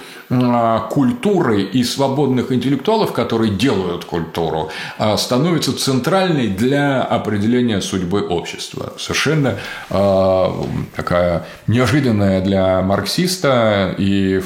культуры 0.91 1.63
и 1.63 1.85
свободных 1.85 2.53
интеллектуалов, 2.53 3.13
которые 3.13 3.53
делают 3.53 4.05
культуру, 4.05 4.71
а, 4.99 5.17
становится 5.17 5.77
центральной 5.77 6.49
для 6.49 7.03
определения 7.03 7.81
судьбы 7.81 8.27
общества. 8.27 8.95
Совершенно 8.99 9.59
а, 9.91 10.67
такая 10.97 11.47
неожиданная 11.67 12.41
для 12.41 12.83
марксиста 12.83 13.95
и 13.99 14.41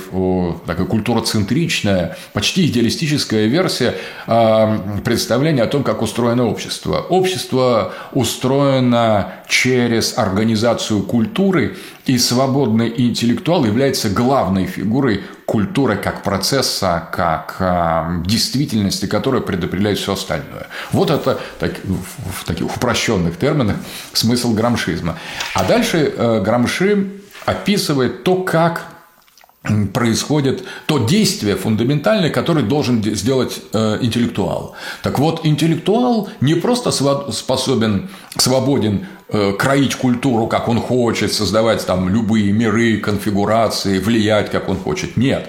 такая 0.66 0.87
культуроцентричная, 0.87 2.16
почти 2.33 2.66
идеалистическая 2.66 3.46
версия 3.46 3.94
представления 5.05 5.62
о 5.62 5.66
том, 5.66 5.83
как 5.83 6.03
устроено 6.03 6.46
общество. 6.46 6.99
Общество 7.09 7.92
устроено 8.12 9.33
через 9.49 10.18
организацию 10.18 11.03
культуры, 11.03 11.77
и 12.07 12.18
свободный 12.18 12.92
интеллектуал 12.96 13.64
является 13.64 14.09
главной 14.09 14.66
фигурой 14.66 15.22
культуры 15.56 15.96
как 15.96 16.22
процесса, 16.22 17.08
как 17.10 17.56
э, 17.60 18.26
действительности, 18.26 19.06
которая 19.06 19.40
предопределяет 19.40 19.98
все 19.98 20.12
остальное. 20.12 20.66
Вот 20.92 21.10
это 21.10 21.38
так, 21.58 21.72
в 21.82 22.44
таких 22.44 22.76
упрощенных 22.76 23.38
терминах 23.38 23.76
смысл 24.12 24.52
грамшизма. 24.52 25.16
А 25.54 25.64
дальше 25.64 26.12
э, 26.14 26.42
Грамши 26.42 27.06
описывает 27.46 28.22
то, 28.22 28.42
как 28.42 28.82
происходит 29.94 30.62
то 30.84 30.98
действие 30.98 31.56
фундаментальное, 31.56 32.28
которое 32.28 32.62
должен 32.62 33.02
сделать 33.02 33.62
э, 33.72 33.98
интеллектуал. 34.02 34.74
Так 35.02 35.18
вот, 35.18 35.46
интеллектуал 35.46 36.28
не 36.42 36.54
просто 36.54 36.90
способен, 37.32 38.10
свободен 38.36 39.06
кроить 39.28 39.96
культуру, 39.96 40.46
как 40.46 40.68
он 40.68 40.80
хочет, 40.80 41.32
создавать 41.32 41.84
там 41.84 42.08
любые 42.08 42.52
миры, 42.52 42.98
конфигурации, 42.98 43.98
влиять, 43.98 44.50
как 44.50 44.68
он 44.68 44.76
хочет. 44.76 45.16
Нет. 45.16 45.48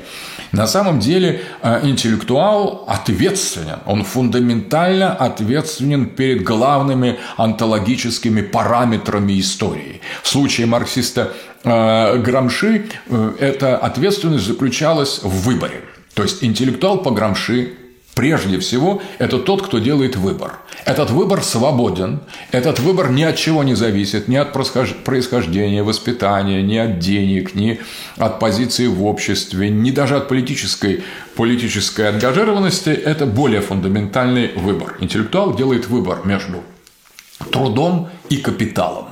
На 0.52 0.68
самом 0.68 1.00
деле 1.00 1.42
э, 1.62 1.82
интеллектуал 1.84 2.86
ответственен, 2.88 3.80
он 3.86 4.04
фундаментально 4.04 5.14
ответственен 5.14 6.06
перед 6.08 6.44
главными 6.44 7.18
онтологическими 7.36 8.42
параметрами 8.42 9.40
истории. 9.40 10.02
В 10.24 10.28
случае 10.28 10.68
марксиста 10.68 11.34
э, 11.64 12.18
Грамши 12.20 12.86
э, 13.08 13.32
эта 13.40 13.78
ответственность 13.78 14.46
заключалась 14.46 15.20
в 15.22 15.44
выборе. 15.44 15.82
То 16.14 16.24
есть 16.24 16.44
интеллектуал 16.44 17.00
по 17.00 17.12
Грамши 17.12 17.74
Прежде 18.18 18.58
всего, 18.58 19.00
это 19.20 19.38
тот, 19.38 19.62
кто 19.62 19.78
делает 19.78 20.16
выбор. 20.16 20.54
Этот 20.86 21.12
выбор 21.12 21.44
свободен, 21.44 22.22
этот 22.52 22.80
выбор 22.80 23.12
ни 23.12 23.22
от 23.22 23.36
чего 23.36 23.64
не 23.64 23.76
зависит, 23.76 24.28
ни 24.28 24.36
от 24.36 24.54
происхождения, 24.54 25.84
воспитания, 25.84 26.64
ни 26.64 26.78
от 26.78 26.98
денег, 26.98 27.54
ни 27.54 27.80
от 28.18 28.40
позиции 28.40 28.88
в 28.88 29.06
обществе, 29.06 29.70
ни 29.70 29.92
даже 29.92 30.16
от 30.16 30.28
политической, 30.30 31.04
политической 31.36 32.10
ангажированности. 32.10 32.90
Это 32.90 33.28
более 33.28 33.62
фундаментальный 33.62 34.52
выбор. 34.56 34.98
Интеллектуал 35.00 35.56
делает 35.56 35.88
выбор 35.88 36.22
между 36.26 36.64
трудом 37.52 38.10
и 38.30 38.38
капиталом. 38.38 39.10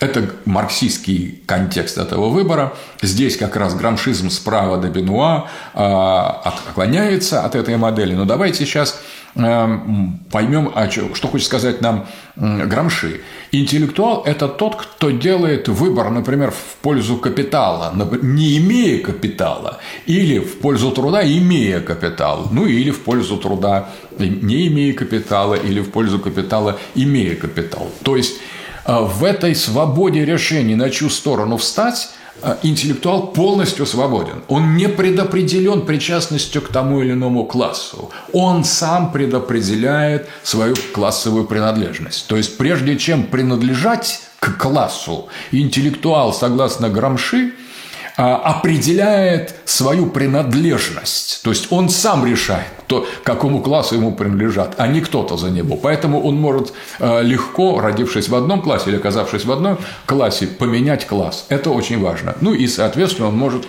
Это 0.00 0.30
марксистский 0.44 1.42
контекст 1.46 1.98
этого 1.98 2.28
выбора. 2.28 2.74
Здесь 3.00 3.36
как 3.36 3.56
раз 3.56 3.74
грамшизм 3.74 4.28
справа 4.28 4.76
до 4.78 4.88
Бенуа 4.88 5.48
а, 5.72 6.42
отклоняется 6.44 7.44
от 7.44 7.54
этой 7.54 7.76
модели. 7.76 8.14
Но 8.14 8.24
давайте 8.24 8.66
сейчас 8.66 9.00
эм, 9.36 10.20
поймем, 10.30 10.72
что 11.14 11.28
хочет 11.28 11.46
сказать 11.46 11.80
нам 11.80 12.06
Грамши. 12.36 13.20
Интеллектуал– 13.52 14.24
это 14.26 14.48
тот, 14.48 14.74
кто 14.74 15.10
делает 15.10 15.68
выбор, 15.68 16.10
например, 16.10 16.50
в 16.50 16.76
пользу 16.82 17.16
капитала, 17.16 17.94
не 18.22 18.58
имея 18.58 19.00
капитала, 19.00 19.78
или 20.06 20.40
в 20.40 20.58
пользу 20.58 20.90
труда, 20.90 21.22
имея 21.22 21.80
капитал, 21.80 22.48
ну 22.50 22.66
или 22.66 22.90
в 22.90 23.00
пользу 23.00 23.36
труда, 23.36 23.90
не 24.18 24.66
имея 24.66 24.92
капитала, 24.94 25.54
или 25.54 25.80
в 25.80 25.90
пользу 25.92 26.18
капитала, 26.18 26.78
имея 26.96 27.36
капитал. 27.36 27.88
То 28.02 28.16
есть 28.16 28.40
в 28.86 29.24
этой 29.24 29.54
свободе 29.54 30.24
решений, 30.24 30.74
на 30.74 30.90
чью 30.90 31.10
сторону 31.10 31.56
встать, 31.56 32.10
а, 32.42 32.58
интеллектуал 32.62 33.28
полностью 33.28 33.86
свободен. 33.86 34.42
Он 34.48 34.76
не 34.76 34.88
предопределен 34.88 35.82
причастностью 35.82 36.62
к 36.62 36.68
тому 36.68 37.00
или 37.00 37.12
иному 37.12 37.46
классу. 37.46 38.10
Он 38.32 38.64
сам 38.64 39.12
предопределяет 39.12 40.28
свою 40.42 40.74
классовую 40.92 41.46
принадлежность. 41.46 42.26
То 42.26 42.36
есть, 42.36 42.58
прежде 42.58 42.98
чем 42.98 43.24
принадлежать 43.24 44.20
к 44.40 44.58
классу, 44.58 45.28
интеллектуал, 45.52 46.34
согласно 46.34 46.90
Грамши, 46.90 47.52
а, 47.52 47.63
определяет 48.16 49.54
свою 49.64 50.06
принадлежность. 50.06 51.40
То 51.42 51.50
есть 51.50 51.68
он 51.70 51.88
сам 51.88 52.24
решает, 52.24 52.68
кто, 52.84 53.06
какому 53.24 53.60
классу 53.60 53.96
ему 53.96 54.12
принадлежат, 54.12 54.74
а 54.78 54.86
не 54.86 55.00
кто-то 55.00 55.36
за 55.36 55.50
него. 55.50 55.76
Поэтому 55.76 56.22
он 56.22 56.36
может 56.36 56.72
а, 57.00 57.20
легко, 57.22 57.80
родившись 57.80 58.28
в 58.28 58.34
одном 58.34 58.62
классе 58.62 58.90
или 58.90 58.96
оказавшись 58.96 59.44
в 59.44 59.52
одном 59.52 59.78
классе, 60.06 60.46
поменять 60.46 61.06
класс. 61.06 61.46
Это 61.48 61.70
очень 61.70 62.00
важно. 62.00 62.36
Ну 62.40 62.54
и, 62.54 62.66
соответственно, 62.68 63.28
он 63.28 63.36
может 63.36 63.66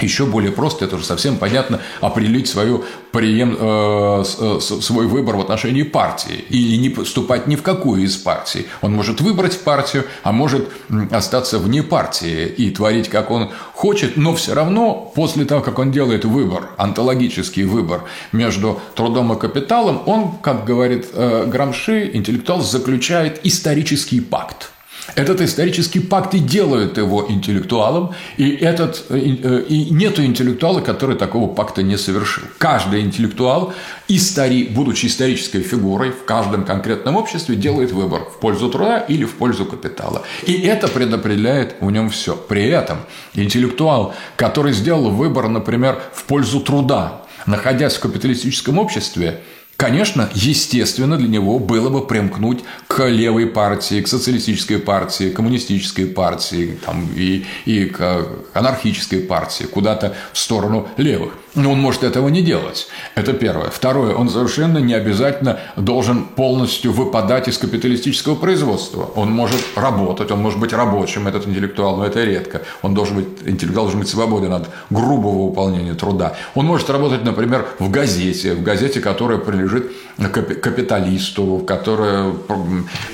еще 0.00 0.26
более 0.26 0.50
просто, 0.50 0.84
это 0.84 0.96
уже 0.96 1.04
совсем 1.04 1.36
понятно, 1.36 1.80
определить 2.00 2.48
свою 2.48 2.84
преем, 3.12 3.56
э, 3.58 4.24
э 4.38 4.60
свой 4.60 5.06
выбор 5.06 5.36
в 5.36 5.40
отношении 5.40 5.84
партии. 5.84 6.44
Или 6.48 6.76
не 6.76 6.88
поступать 6.88 7.46
ни 7.46 7.56
в 7.56 7.62
какую 7.62 8.02
из 8.02 8.16
партий. 8.16 8.66
Он 8.82 8.92
может 8.92 9.20
выбрать 9.20 9.60
партию, 9.60 10.04
а 10.22 10.32
может 10.32 10.68
остаться 11.10 11.58
вне 11.58 11.82
партии 11.82 12.46
и 12.46 12.70
творить, 12.70 13.08
как 13.08 13.30
он 13.30 13.50
хочет, 13.72 14.16
но 14.16 14.34
все 14.34 14.54
равно 14.54 15.12
после 15.14 15.44
того, 15.44 15.60
как 15.60 15.78
он 15.78 15.92
делает 15.92 16.24
выбор, 16.24 16.70
онтологический 16.76 17.64
выбор 17.64 18.02
между 18.32 18.80
трудом 18.96 19.32
и 19.32 19.38
капиталом, 19.38 20.02
он, 20.06 20.38
как 20.42 20.64
говорит 20.64 21.06
э, 21.12 21.46
Грамши, 21.46 22.10
интеллектуал 22.14 22.62
заключает 22.62 23.40
исторический 23.44 24.20
пакт– 24.20 24.70
этот 25.14 25.40
исторический 25.40 26.00
пакт 26.00 26.34
и 26.34 26.38
делает 26.38 26.96
его 26.96 27.26
интеллектуалом, 27.28 28.14
и, 28.36 28.50
этот, 28.50 29.04
э, 29.10 29.18
э, 29.18 29.64
и 29.68 29.90
нету 29.90 30.24
интеллектуала, 30.24 30.80
который 30.80 31.16
такого 31.16 31.52
пакта 31.52 31.82
не 31.82 31.96
совершил. 31.98 32.44
Каждый 32.58 33.02
интеллектуал, 33.02 33.74
истори, 34.08 34.64
будучи 34.64 35.06
исторической 35.06 35.60
фигурой 35.60 36.10
в 36.10 36.24
каждом 36.24 36.64
конкретном 36.64 37.16
обществе, 37.16 37.56
делает 37.56 37.92
выбор 37.92 38.22
в 38.24 38.40
пользу 38.40 38.70
труда 38.70 38.98
или 38.98 39.24
в 39.24 39.34
пользу 39.34 39.66
капитала. 39.66 40.22
И 40.46 40.52
это 40.62 40.88
предопределяет 40.88 41.76
в 41.80 41.90
нем 41.90 42.10
все. 42.10 42.34
При 42.34 42.64
этом 42.64 42.98
интеллектуал, 43.34 44.14
который 44.36 44.72
сделал 44.72 45.10
выбор, 45.10 45.48
например, 45.48 46.00
в 46.12 46.24
пользу 46.24 46.60
труда, 46.60 47.22
находясь 47.46 47.94
в 47.94 48.00
капиталистическом 48.00 48.78
обществе, 48.78 49.42
Конечно, 49.84 50.30
естественно, 50.32 51.18
для 51.18 51.28
него 51.28 51.58
было 51.58 51.90
бы 51.90 52.06
примкнуть 52.06 52.60
к 52.86 53.06
левой 53.06 53.46
партии, 53.46 54.00
к 54.00 54.08
социалистической 54.08 54.78
партии, 54.78 55.28
коммунистической 55.28 56.06
партии 56.06 56.78
там, 56.86 57.06
и, 57.14 57.44
и 57.66 57.84
к 57.84 58.26
анархической 58.54 59.18
партии, 59.20 59.64
куда-то 59.64 60.16
в 60.32 60.38
сторону 60.38 60.88
левых. 60.96 61.34
Но 61.54 61.70
он 61.72 61.80
может 61.80 62.02
этого 62.02 62.28
не 62.28 62.42
делать. 62.42 62.88
Это 63.14 63.32
первое. 63.32 63.70
Второе. 63.70 64.14
Он 64.14 64.28
совершенно 64.28 64.78
не 64.78 64.94
обязательно 64.94 65.60
должен 65.76 66.24
полностью 66.24 66.92
выпадать 66.92 67.48
из 67.48 67.58
капиталистического 67.58 68.34
производства. 68.34 69.10
Он 69.14 69.30
может 69.30 69.62
работать, 69.76 70.30
он 70.32 70.40
может 70.40 70.58
быть 70.58 70.72
рабочим, 70.72 71.28
этот 71.28 71.46
интеллектуал, 71.46 71.96
но 71.96 72.06
это 72.06 72.24
редко. 72.24 72.62
Он 72.82 72.94
должен 72.94 73.16
быть, 73.16 73.28
интеллектуал 73.46 73.84
должен 73.84 74.00
быть 74.00 74.08
свободен 74.08 74.52
от 74.52 74.68
грубого 74.90 75.48
выполнения 75.48 75.94
труда. 75.94 76.34
Он 76.54 76.66
может 76.66 76.90
работать, 76.90 77.24
например, 77.24 77.66
в 77.78 77.90
газете, 77.90 78.54
в 78.54 78.62
газете, 78.62 79.00
которая 79.00 79.38
принадлежит 79.38 79.92
капиталисту, 80.16 81.62
которая 81.66 82.32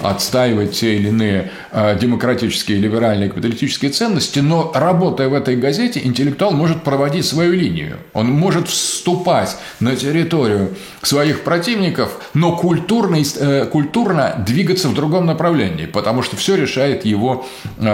отстаивает 0.00 0.72
те 0.72 0.96
или 0.96 1.09
иные 1.09 1.50
э, 1.72 1.98
демократические, 1.98 2.79
либеральные, 2.79 3.31
капиталистические 3.31 3.90
ценности, 3.90 4.40
но 4.40 4.70
работая 4.74 5.29
в 5.29 5.35
этой 5.35 5.57
газете, 5.57 6.00
интеллектуал 6.05 6.53
может 6.53 6.83
проводить 6.83 7.24
свою 7.24 7.53
линию. 7.53 7.96
Он 8.12 8.29
может 8.30 8.68
вступать 8.68 9.56
на 9.80 9.96
территорию 9.96 10.76
своих 11.02 11.42
противников, 11.42 12.20
но 12.34 12.56
культурно, 12.56 13.16
э, 13.16 13.66
культурно 13.66 14.42
двигаться 14.46 14.88
в 14.88 14.94
другом 14.94 15.26
направлении, 15.26 15.86
потому 15.86 16.22
что 16.22 16.36
все 16.36 16.56
решает 16.56 17.04
его 17.04 17.46
э, 17.78 17.84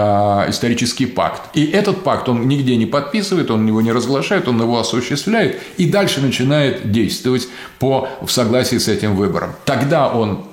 исторический 0.49 1.05
пакт. 1.05 1.41
И 1.55 1.65
этот 1.65 2.03
пакт 2.03 2.29
он 2.29 2.47
нигде 2.47 2.75
не 2.75 2.85
подписывает, 2.85 3.51
он 3.51 3.67
его 3.67 3.81
не 3.81 3.91
разглашает, 3.91 4.47
он 4.47 4.61
его 4.61 4.79
осуществляет 4.79 5.59
и 5.77 5.89
дальше 5.89 6.21
начинает 6.21 6.91
действовать 6.91 7.47
по, 7.79 8.07
в 8.21 8.31
согласии 8.31 8.77
с 8.77 8.87
этим 8.87 9.15
выбором. 9.15 9.51
Тогда 9.65 10.07
он 10.09 10.45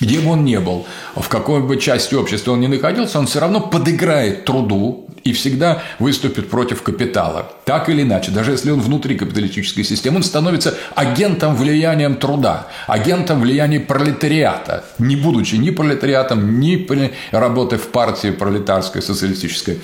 где 0.00 0.20
бы 0.20 0.30
он 0.30 0.44
ни 0.44 0.56
был, 0.56 0.86
в 1.14 1.28
какой 1.28 1.62
бы 1.62 1.76
части 1.76 2.14
общества 2.14 2.52
он 2.52 2.60
ни 2.60 2.66
находился, 2.66 3.18
он 3.18 3.26
все 3.26 3.40
равно 3.40 3.60
подыграет 3.60 4.44
труду 4.44 5.06
и 5.24 5.32
всегда 5.32 5.82
выступит 5.98 6.48
против 6.48 6.82
капитала. 6.82 7.52
Так 7.64 7.88
или 7.88 8.02
иначе, 8.02 8.30
даже 8.30 8.52
если 8.52 8.70
он 8.70 8.80
внутри 8.80 9.16
капиталистической 9.16 9.84
системы, 9.84 10.16
он 10.16 10.22
становится 10.22 10.74
агентом 10.94 11.54
влиянием 11.54 12.16
труда, 12.16 12.68
агентом 12.86 13.40
влияния 13.40 13.80
пролетариата, 13.80 14.84
не 14.98 15.16
будучи 15.16 15.56
ни 15.56 15.70
пролетариатом, 15.70 16.58
ни 16.60 16.86
работой 17.30 17.78
в 17.78 17.88
партии 17.88 18.30
пролетарской, 18.30 19.02
социалистической. 19.02 19.80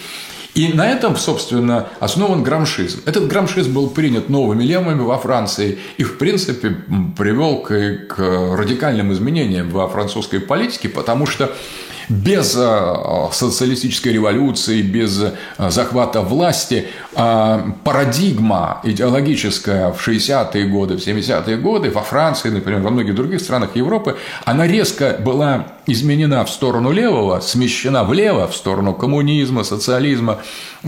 И 0.56 0.72
на 0.72 0.90
этом, 0.90 1.16
собственно, 1.16 1.90
основан 2.00 2.42
грамшизм. 2.42 3.02
Этот 3.04 3.28
грамшизм 3.28 3.74
был 3.74 3.90
принят 3.90 4.30
новыми 4.30 4.64
левыми 4.64 5.02
во 5.02 5.18
Франции 5.18 5.78
и, 5.98 6.02
в 6.02 6.16
принципе, 6.16 6.78
привел 7.16 7.58
к, 7.58 8.06
к 8.08 8.18
радикальным 8.56 9.12
изменениям 9.12 9.68
во 9.68 9.86
французской 9.86 10.40
политике, 10.40 10.88
потому 10.88 11.26
что 11.26 11.54
без 12.08 12.56
э, 12.56 12.94
социалистической 13.32 14.12
революции, 14.12 14.80
без 14.80 15.20
э, 15.22 15.32
захвата 15.58 16.22
власти 16.22 16.86
э, 17.14 17.58
парадигма 17.84 18.80
идеологическая 18.82 19.92
в 19.92 20.08
60-е 20.08 20.64
годы, 20.68 20.96
в 20.96 21.06
70-е 21.06 21.58
годы 21.58 21.90
во 21.90 22.00
Франции, 22.00 22.48
например, 22.48 22.80
во 22.80 22.90
многих 22.90 23.14
других 23.14 23.40
странах 23.40 23.76
Европы, 23.76 24.16
она 24.46 24.66
резко 24.66 25.16
была 25.20 25.66
изменена 25.86 26.44
в 26.44 26.50
сторону 26.50 26.92
левого, 26.92 27.40
смещена 27.40 28.04
влево, 28.04 28.48
в 28.48 28.56
сторону 28.56 28.94
коммунизма, 28.94 29.64
социализма, 29.64 30.40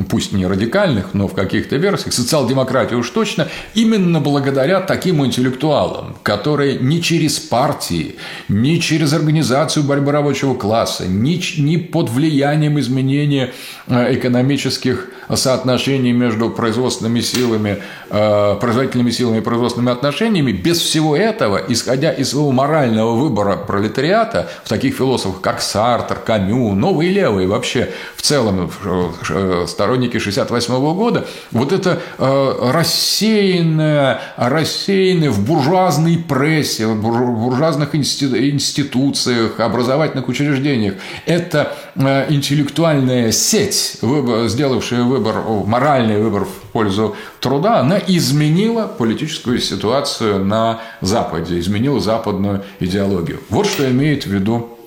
пусть 0.09 0.33
не 0.33 0.47
радикальных, 0.47 1.15
но 1.15 1.29
в 1.29 1.35
каких-то 1.35 1.77
версиях, 1.77 2.13
социал-демократии 2.13 2.95
уж 2.95 3.11
точно, 3.11 3.49
именно 3.75 4.21
благодаря 4.21 4.81
таким 4.81 5.25
интеллектуалам, 5.25 6.17
которые 6.23 6.79
не 6.79 7.03
через 7.03 7.39
партии, 7.39 8.17
не 8.49 8.81
через 8.81 9.13
организацию 9.13 9.85
борьбы 9.85 10.13
рабочего 10.13 10.55
класса, 10.55 11.07
ни, 11.07 11.41
ни 11.61 11.77
под 11.77 12.11
влиянием 12.11 12.79
изменения 12.79 13.53
э, 13.87 14.15
экономических 14.15 15.11
соотношений 15.35 16.13
между 16.13 16.51
производственными 16.51 17.21
силами, 17.21 17.79
э, 18.11 18.57
производительными 18.61 19.11
силами 19.11 19.39
и 19.39 19.41
производственными 19.41 19.93
отношениями, 19.93 20.53
без 20.53 20.81
всего 20.81 21.17
этого, 21.17 21.61
исходя 21.69 22.13
из 22.13 22.31
своего 22.31 22.51
морального 22.53 23.15
выбора 23.15 23.57
пролетариата, 23.57 24.49
в 24.65 24.69
таких 24.69 24.88
философах, 24.91 25.41
как 25.41 25.61
Сартер, 25.61 26.19
Камю, 26.19 26.75
новые 26.75 27.11
левые 27.11 27.49
вообще 27.49 27.91
в 28.17 28.23
целом 28.23 28.71
э, 28.85 29.67
сторонники 29.67 30.19
68 30.19 30.95
года, 30.95 31.27
вот 31.51 31.73
это 31.73 32.01
рассеянное, 32.19 34.21
рассеянное 34.37 35.31
в 35.31 35.45
буржуазной 35.45 36.19
прессе, 36.19 36.87
в 36.87 37.01
буржуазных 37.01 37.95
институциях, 37.95 39.61
образовательных 39.61 40.29
учреждениях. 40.29 40.95
Это 41.27 41.77
э, 41.95 42.33
интеллектуальная 42.33 43.33
сеть, 43.33 43.99
сделавшая 44.01 45.03
выбор, 45.03 45.37
моральный 45.67 46.21
выбор 46.21 46.45
в 46.45 46.69
пользу 46.73 47.17
труда, 47.41 47.81
она 47.81 47.99
изменила 47.99 48.87
политическую 48.87 49.59
ситуацию 49.59 50.45
на 50.45 50.81
Западе, 51.01 51.59
изменила 51.59 52.01
западную 52.01 52.65
идеологию. 52.81 53.41
Вот 53.49 53.67
что 53.67 53.89
имеет 53.91 54.25
в 54.25 54.31
виду 54.31 54.69
э, 54.73 54.78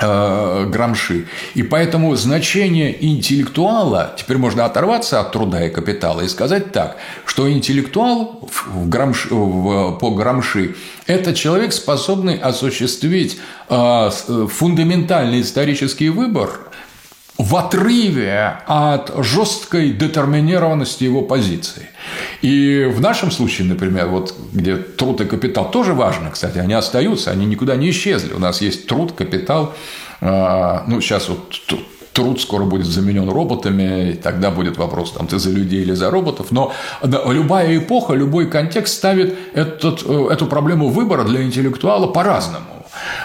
Грамши. 0.00 1.26
И 1.54 1.62
поэтому 1.62 2.16
значение 2.16 3.04
интеллектуала, 3.04 4.14
теперь 4.16 4.38
можно 4.38 4.64
оторваться 4.64 5.20
от 5.20 5.32
труда 5.32 5.66
и 5.66 5.70
капитала 5.70 6.22
и 6.22 6.28
сказать 6.28 6.72
так, 6.72 6.96
что 7.26 7.50
интеллектуал 7.50 8.48
в 8.50 8.88
Грамши, 8.88 9.28
в, 9.30 9.98
по 9.98 10.10
Грамши– 10.10 10.76
это 11.06 11.34
человек, 11.34 11.72
способный 11.72 12.36
осуществить 12.36 13.38
э, 13.68 14.10
фундаментальный 14.48 15.42
исторический 15.42 16.08
выбор 16.08 16.71
в 17.42 17.56
отрыве 17.56 18.58
от 18.66 19.12
жесткой 19.18 19.90
детерминированности 19.90 21.02
его 21.02 21.22
позиции. 21.22 21.88
И 22.40 22.88
в 22.94 23.00
нашем 23.00 23.32
случае, 23.32 23.66
например, 23.66 24.06
вот 24.06 24.34
где 24.52 24.76
труд 24.76 25.20
и 25.20 25.24
капитал 25.24 25.70
тоже 25.70 25.92
важно, 25.92 26.30
кстати, 26.30 26.58
они 26.58 26.74
остаются, 26.74 27.32
они 27.32 27.46
никуда 27.46 27.74
не 27.74 27.90
исчезли. 27.90 28.32
У 28.32 28.38
нас 28.38 28.62
есть 28.62 28.86
труд, 28.86 29.12
капитал, 29.12 29.74
а, 30.20 30.84
ну, 30.86 31.00
сейчас 31.00 31.28
вот 31.28 31.60
труд 32.12 32.40
скоро 32.40 32.64
будет 32.64 32.86
заменен 32.86 33.28
роботами, 33.28 34.12
и 34.12 34.14
тогда 34.14 34.50
будет 34.50 34.78
вопрос, 34.78 35.12
там, 35.12 35.26
ты 35.26 35.38
за 35.38 35.50
людей 35.50 35.82
или 35.82 35.94
за 35.94 36.10
роботов. 36.10 36.48
Но 36.50 36.72
любая 37.02 37.76
эпоха, 37.76 38.14
любой 38.14 38.48
контекст 38.50 38.94
ставит 38.94 39.36
этот, 39.54 40.04
э, 40.06 40.28
эту 40.30 40.46
проблему 40.46 40.90
выбора 40.90 41.24
для 41.24 41.42
интеллектуала 41.42 42.06
по-разному. 42.06 42.81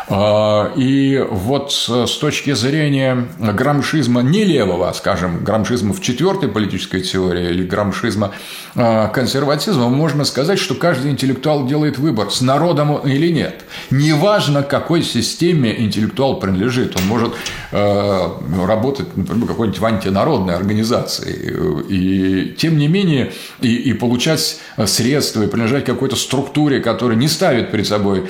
А, 0.10 0.72
и 0.76 1.24
вот 1.30 1.74
с 1.74 2.18
точки 2.18 2.54
зрения 2.54 3.28
грамшизма 3.40 4.22
не 4.22 4.46
левого, 4.46 4.92
скажем, 4.94 5.44
грамшизма 5.44 5.94
в 5.94 6.02
четвертой 6.02 6.50
политической 6.50 7.02
теории 7.02 7.50
или 7.50 7.64
грамшизма 7.66 8.32
а, 8.76 9.10
консерватизма, 9.10 9.90
можно 9.90 10.24
сказать, 10.24 10.60
что 10.60 10.76
каждый 10.76 11.12
интеллектуал 11.12 11.68
делает 11.68 11.98
выбор, 11.98 12.32
с 12.32 12.42
народом 12.42 12.98
или 13.00 13.28
нет. 13.28 13.66
Неважно, 13.92 14.64
какой 14.64 15.04
системе 15.04 15.78
интеллектуал 15.78 16.40
принадлежит. 16.40 16.96
Он 16.96 17.06
может 17.06 17.34
а, 17.72 18.40
работать, 18.66 19.18
например, 19.18 19.48
какой-нибудь 19.48 19.80
в 19.80 19.86
антинародной 19.86 20.56
организации. 20.56 21.84
И 21.90 22.56
тем 22.58 22.78
не 22.78 22.88
менее, 22.88 23.34
и, 23.60 23.76
и 23.76 23.94
получать 23.94 24.60
средства, 24.86 25.44
и 25.44 25.48
принадлежать 25.48 25.86
какой-то 25.86 26.16
структуре, 26.16 26.80
которая 26.80 27.18
не 27.18 27.28
ставит 27.28 27.72
перед 27.72 27.88
собой 27.88 28.30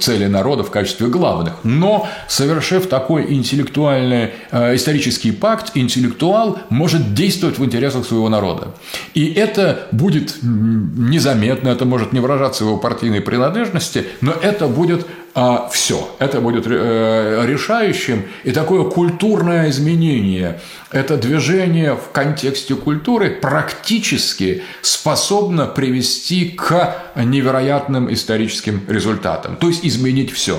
цели 0.00 0.26
народа 0.26 0.62
в 0.62 0.70
качестве 0.70 1.08
главных. 1.08 1.54
Но, 1.64 2.08
совершив 2.28 2.88
такой 2.88 3.32
интеллектуальный 3.32 4.30
э, 4.50 4.74
исторический 4.76 5.32
пакт, 5.32 5.72
интеллектуал 5.74 6.58
может 6.68 7.14
действовать 7.14 7.58
в 7.58 7.64
интересах 7.64 8.06
своего 8.06 8.28
народа. 8.28 8.74
И 9.14 9.32
это 9.32 9.88
будет 9.92 10.36
незаметно, 10.42 11.68
это 11.68 11.84
может 11.84 12.12
не 12.12 12.20
выражаться 12.20 12.64
его 12.64 12.76
партийной 12.76 13.20
принадлежности, 13.20 14.06
но 14.20 14.32
это 14.32 14.68
будет 14.68 15.06
а, 15.34 15.68
все. 15.68 16.14
Это 16.18 16.40
будет 16.40 16.66
э, 16.66 17.44
решающим. 17.46 18.24
И 18.44 18.52
такое 18.52 18.84
культурное 18.84 19.70
изменение, 19.70 20.60
это 20.90 21.16
движение 21.16 21.94
в 21.94 22.10
контексте 22.12 22.74
культуры 22.74 23.30
практически 23.30 24.62
способно 24.82 25.66
привести 25.66 26.50
к 26.50 26.96
невероятным 27.14 28.12
историческим 28.12 28.82
результатам. 28.88 29.56
То 29.56 29.68
есть 29.68 29.84
изменить 29.84 30.32
все. 30.32 30.58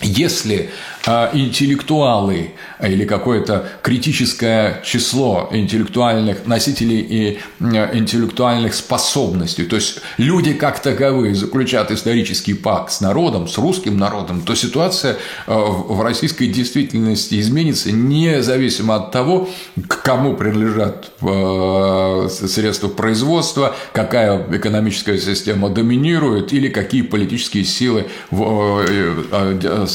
Если 0.00 0.70
э, 1.06 1.28
интеллектуалы 1.32 2.52
или 2.80 3.04
какое-то 3.04 3.68
критическое 3.82 4.80
число 4.84 5.48
интеллектуальных 5.50 6.46
носителей 6.46 7.00
и 7.00 7.38
э, 7.58 7.98
интеллектуальных 7.98 8.74
способностей, 8.74 9.64
то 9.64 9.74
есть 9.74 10.00
люди 10.16 10.52
как 10.52 10.80
таковые 10.80 11.34
заключат 11.34 11.90
исторический 11.90 12.54
пакт 12.54 12.92
с 12.92 13.00
народом, 13.00 13.48
с 13.48 13.58
русским 13.58 13.98
народом, 13.98 14.42
то 14.42 14.54
ситуация 14.54 15.14
э, 15.14 15.52
в 15.52 16.00
российской 16.00 16.46
действительности 16.46 17.40
изменится 17.40 17.90
независимо 17.90 18.94
от 18.94 19.10
того, 19.10 19.48
к 19.88 20.02
кому 20.02 20.36
принадлежат 20.36 21.10
средства 22.30 22.88
производства, 22.88 23.74
какая 23.92 24.46
экономическая 24.56 25.18
система 25.18 25.70
доминирует 25.70 26.52
или 26.52 26.68
какие 26.68 27.02
политические 27.02 27.64
силы 27.64 28.06
Э, 28.30 29.86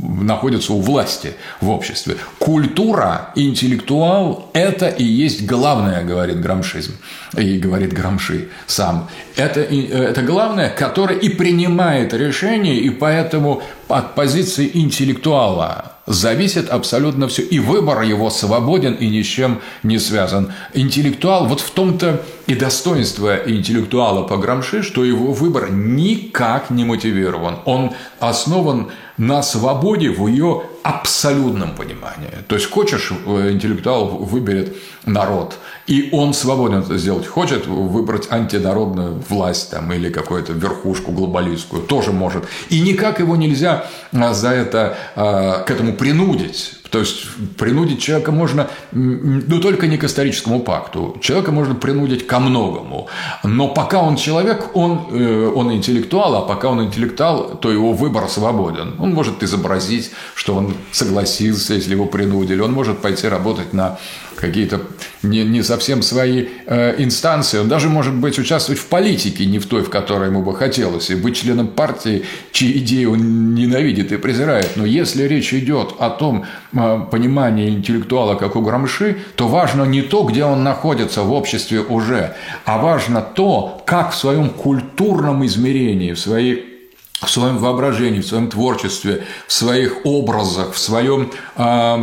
находятся 0.00 0.72
у 0.72 0.80
власти 0.80 1.34
в 1.60 1.70
обществе. 1.70 2.16
Культура, 2.38 3.30
интеллектуал– 3.34 4.50
это 4.52 4.88
и 4.88 5.04
есть 5.04 5.46
главное, 5.46 6.04
говорит 6.04 6.40
Грамшизм, 6.40 6.92
и 7.36 7.58
говорит 7.58 7.92
Грамши 7.92 8.48
сам. 8.66 9.08
Это, 9.36 9.60
э, 9.60 9.86
это 9.88 10.22
главное, 10.22 10.70
которое 10.70 11.18
и 11.18 11.28
принимает 11.28 12.14
решение, 12.14 12.76
и 12.76 12.90
поэтому 12.90 13.62
от 13.88 14.14
позиции 14.14 14.70
интеллектуала 14.74 15.97
зависит 16.08 16.70
абсолютно 16.70 17.28
все. 17.28 17.42
И 17.42 17.58
выбор 17.58 18.02
его 18.02 18.30
свободен 18.30 18.94
и 18.94 19.08
ни 19.08 19.22
с 19.22 19.26
чем 19.26 19.60
не 19.82 19.98
связан. 19.98 20.52
Интеллектуал, 20.74 21.46
вот 21.46 21.60
в 21.60 21.70
том-то 21.70 22.22
и 22.46 22.54
достоинство 22.54 23.36
интеллектуала 23.36 24.26
по 24.26 24.38
Грамши, 24.38 24.82
что 24.82 25.04
его 25.04 25.32
выбор 25.32 25.70
никак 25.70 26.70
не 26.70 26.84
мотивирован. 26.84 27.58
Он 27.66 27.92
основан 28.18 28.88
на 29.18 29.42
свободе 29.42 30.10
в 30.10 30.26
ее 30.26 30.62
абсолютном 30.88 31.74
понимании. 31.74 32.30
То 32.46 32.54
есть, 32.54 32.70
хочешь, 32.70 33.12
э, 33.12 33.50
интеллектуал 33.52 34.06
выберет 34.06 34.74
народ, 35.04 35.54
и 35.86 36.08
он 36.12 36.32
свободен 36.32 36.78
это 36.78 36.96
сделать. 36.96 37.26
Хочет 37.26 37.66
выбрать 37.66 38.32
антинародную 38.32 39.22
власть 39.28 39.70
там, 39.70 39.92
или 39.92 40.08
какую-то 40.10 40.54
верхушку 40.54 41.12
глобалистскую, 41.12 41.82
тоже 41.82 42.12
может. 42.12 42.44
И 42.70 42.80
никак 42.80 43.20
его 43.20 43.36
нельзя 43.36 43.84
а, 44.12 44.32
за 44.32 44.48
это, 44.48 44.96
а, 45.14 45.62
к 45.62 45.70
этому 45.70 45.92
принудить. 45.92 46.72
То 46.90 47.00
есть 47.00 47.26
принудить 47.56 48.00
человека 48.00 48.32
можно, 48.32 48.68
ну 48.92 49.60
только 49.60 49.86
не 49.86 49.98
к 49.98 50.04
историческому 50.04 50.60
пакту, 50.60 51.16
человека 51.20 51.52
можно 51.52 51.74
принудить 51.74 52.26
ко 52.26 52.38
многому. 52.38 53.08
Но 53.44 53.68
пока 53.68 54.02
он 54.02 54.16
человек, 54.16 54.70
он, 54.74 55.08
э, 55.10 55.52
он 55.54 55.72
интеллектуал, 55.72 56.34
а 56.36 56.40
пока 56.42 56.68
он 56.68 56.82
интеллектуал, 56.84 57.58
то 57.60 57.70
его 57.70 57.92
выбор 57.92 58.28
свободен. 58.28 58.94
Он 58.98 59.12
может 59.12 59.42
изобразить, 59.42 60.10
что 60.34 60.54
он 60.54 60.74
согласился, 60.92 61.74
если 61.74 61.92
его 61.92 62.06
принудили, 62.06 62.60
он 62.60 62.72
может 62.72 62.98
пойти 62.98 63.28
работать 63.28 63.72
на 63.72 63.98
какие-то 64.40 64.80
не, 65.22 65.44
не 65.44 65.62
совсем 65.62 66.02
свои 66.02 66.46
э, 66.66 66.94
инстанции. 67.02 67.58
Он 67.58 67.68
даже 67.68 67.88
может 67.88 68.14
быть 68.14 68.38
участвовать 68.38 68.80
в 68.80 68.86
политике, 68.86 69.46
не 69.46 69.58
в 69.58 69.66
той, 69.66 69.82
в 69.82 69.90
которой 69.90 70.28
ему 70.28 70.42
бы 70.42 70.54
хотелось, 70.54 71.10
и 71.10 71.14
быть 71.14 71.36
членом 71.36 71.68
партии, 71.68 72.24
чьи 72.52 72.78
идеи 72.78 73.04
он 73.04 73.54
ненавидит 73.54 74.12
и 74.12 74.16
презирает. 74.16 74.76
Но 74.76 74.86
если 74.86 75.24
речь 75.24 75.52
идет 75.52 75.94
о 75.98 76.10
том 76.10 76.44
э, 76.72 77.00
понимании 77.10 77.70
интеллектуала, 77.70 78.36
как 78.36 78.56
у 78.56 78.60
Грамши, 78.60 79.18
то 79.34 79.48
важно 79.48 79.84
не 79.84 80.02
то, 80.02 80.22
где 80.22 80.44
он 80.44 80.62
находится 80.62 81.22
в 81.22 81.32
обществе 81.32 81.80
уже, 81.80 82.34
а 82.64 82.78
важно 82.78 83.20
то, 83.20 83.82
как 83.86 84.12
в 84.12 84.16
своем 84.16 84.50
культурном 84.50 85.44
измерении, 85.44 86.12
в 86.12 86.20
своей 86.20 86.77
в 87.20 87.28
своем 87.28 87.58
воображении, 87.58 88.20
в 88.20 88.26
своем 88.26 88.48
творчестве, 88.48 89.24
в 89.46 89.52
своих 89.52 90.04
образах, 90.04 90.72
в, 90.72 90.78
своем, 90.78 91.32
э, 91.56 91.96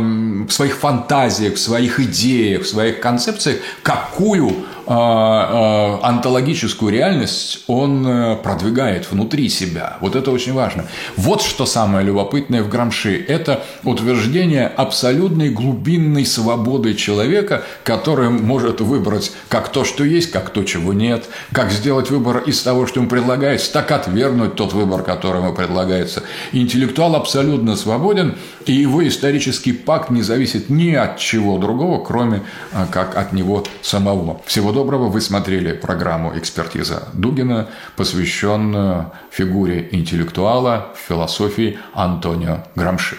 в 0.46 0.50
своих 0.50 0.76
фантазиях, 0.76 1.54
в 1.54 1.58
своих 1.58 2.00
идеях, 2.00 2.62
в 2.62 2.68
своих 2.68 3.00
концепциях, 3.00 3.58
какую 3.82 4.66
антологическую 4.86 6.92
реальность 6.92 7.64
он 7.66 8.06
э, 8.06 8.36
продвигает 8.36 9.10
внутри 9.10 9.48
себя. 9.48 9.96
Вот 10.00 10.14
это 10.14 10.30
очень 10.30 10.52
важно. 10.52 10.86
Вот 11.16 11.42
что 11.42 11.66
самое 11.66 12.06
любопытное 12.06 12.62
в 12.62 12.68
Грамши. 12.68 13.24
Это 13.26 13.64
утверждение 13.82 14.68
абсолютной 14.68 15.50
глубинной 15.50 16.24
свободы 16.24 16.94
человека, 16.94 17.64
который 17.82 18.30
может 18.30 18.80
выбрать 18.80 19.32
как 19.48 19.70
то, 19.70 19.84
что 19.84 20.04
есть, 20.04 20.30
как 20.30 20.50
то, 20.50 20.62
чего 20.62 20.92
нет, 20.92 21.24
как 21.52 21.72
сделать 21.72 22.10
выбор 22.10 22.38
из 22.38 22.62
того, 22.62 22.86
что 22.86 23.00
ему 23.00 23.08
предлагается, 23.08 23.72
так 23.72 23.90
отвергнуть 23.90 24.54
тот 24.54 24.72
выбор, 24.72 25.02
который 25.02 25.42
ему 25.42 25.52
предлагается. 25.52 26.22
Интеллектуал 26.52 27.16
абсолютно 27.16 27.76
свободен, 27.76 28.36
и 28.66 28.72
его 28.72 29.06
исторический 29.06 29.72
пакт 29.72 30.10
не 30.10 30.22
зависит 30.22 30.70
ни 30.70 30.92
от 30.92 31.18
чего 31.18 31.58
другого, 31.58 32.04
кроме 32.04 32.42
а, 32.72 32.86
как 32.86 33.16
от 33.16 33.32
него 33.32 33.64
самого. 33.82 34.40
Всего 34.46 34.75
доброго. 34.76 35.08
Вы 35.08 35.22
смотрели 35.22 35.72
программу 35.72 36.36
«Экспертиза 36.36 37.08
Дугина», 37.14 37.66
посвященную 37.96 39.10
фигуре 39.30 39.88
интеллектуала 39.90 40.92
в 40.94 40.98
философии 40.98 41.78
Антонио 41.94 42.58
Грамши. 42.74 43.16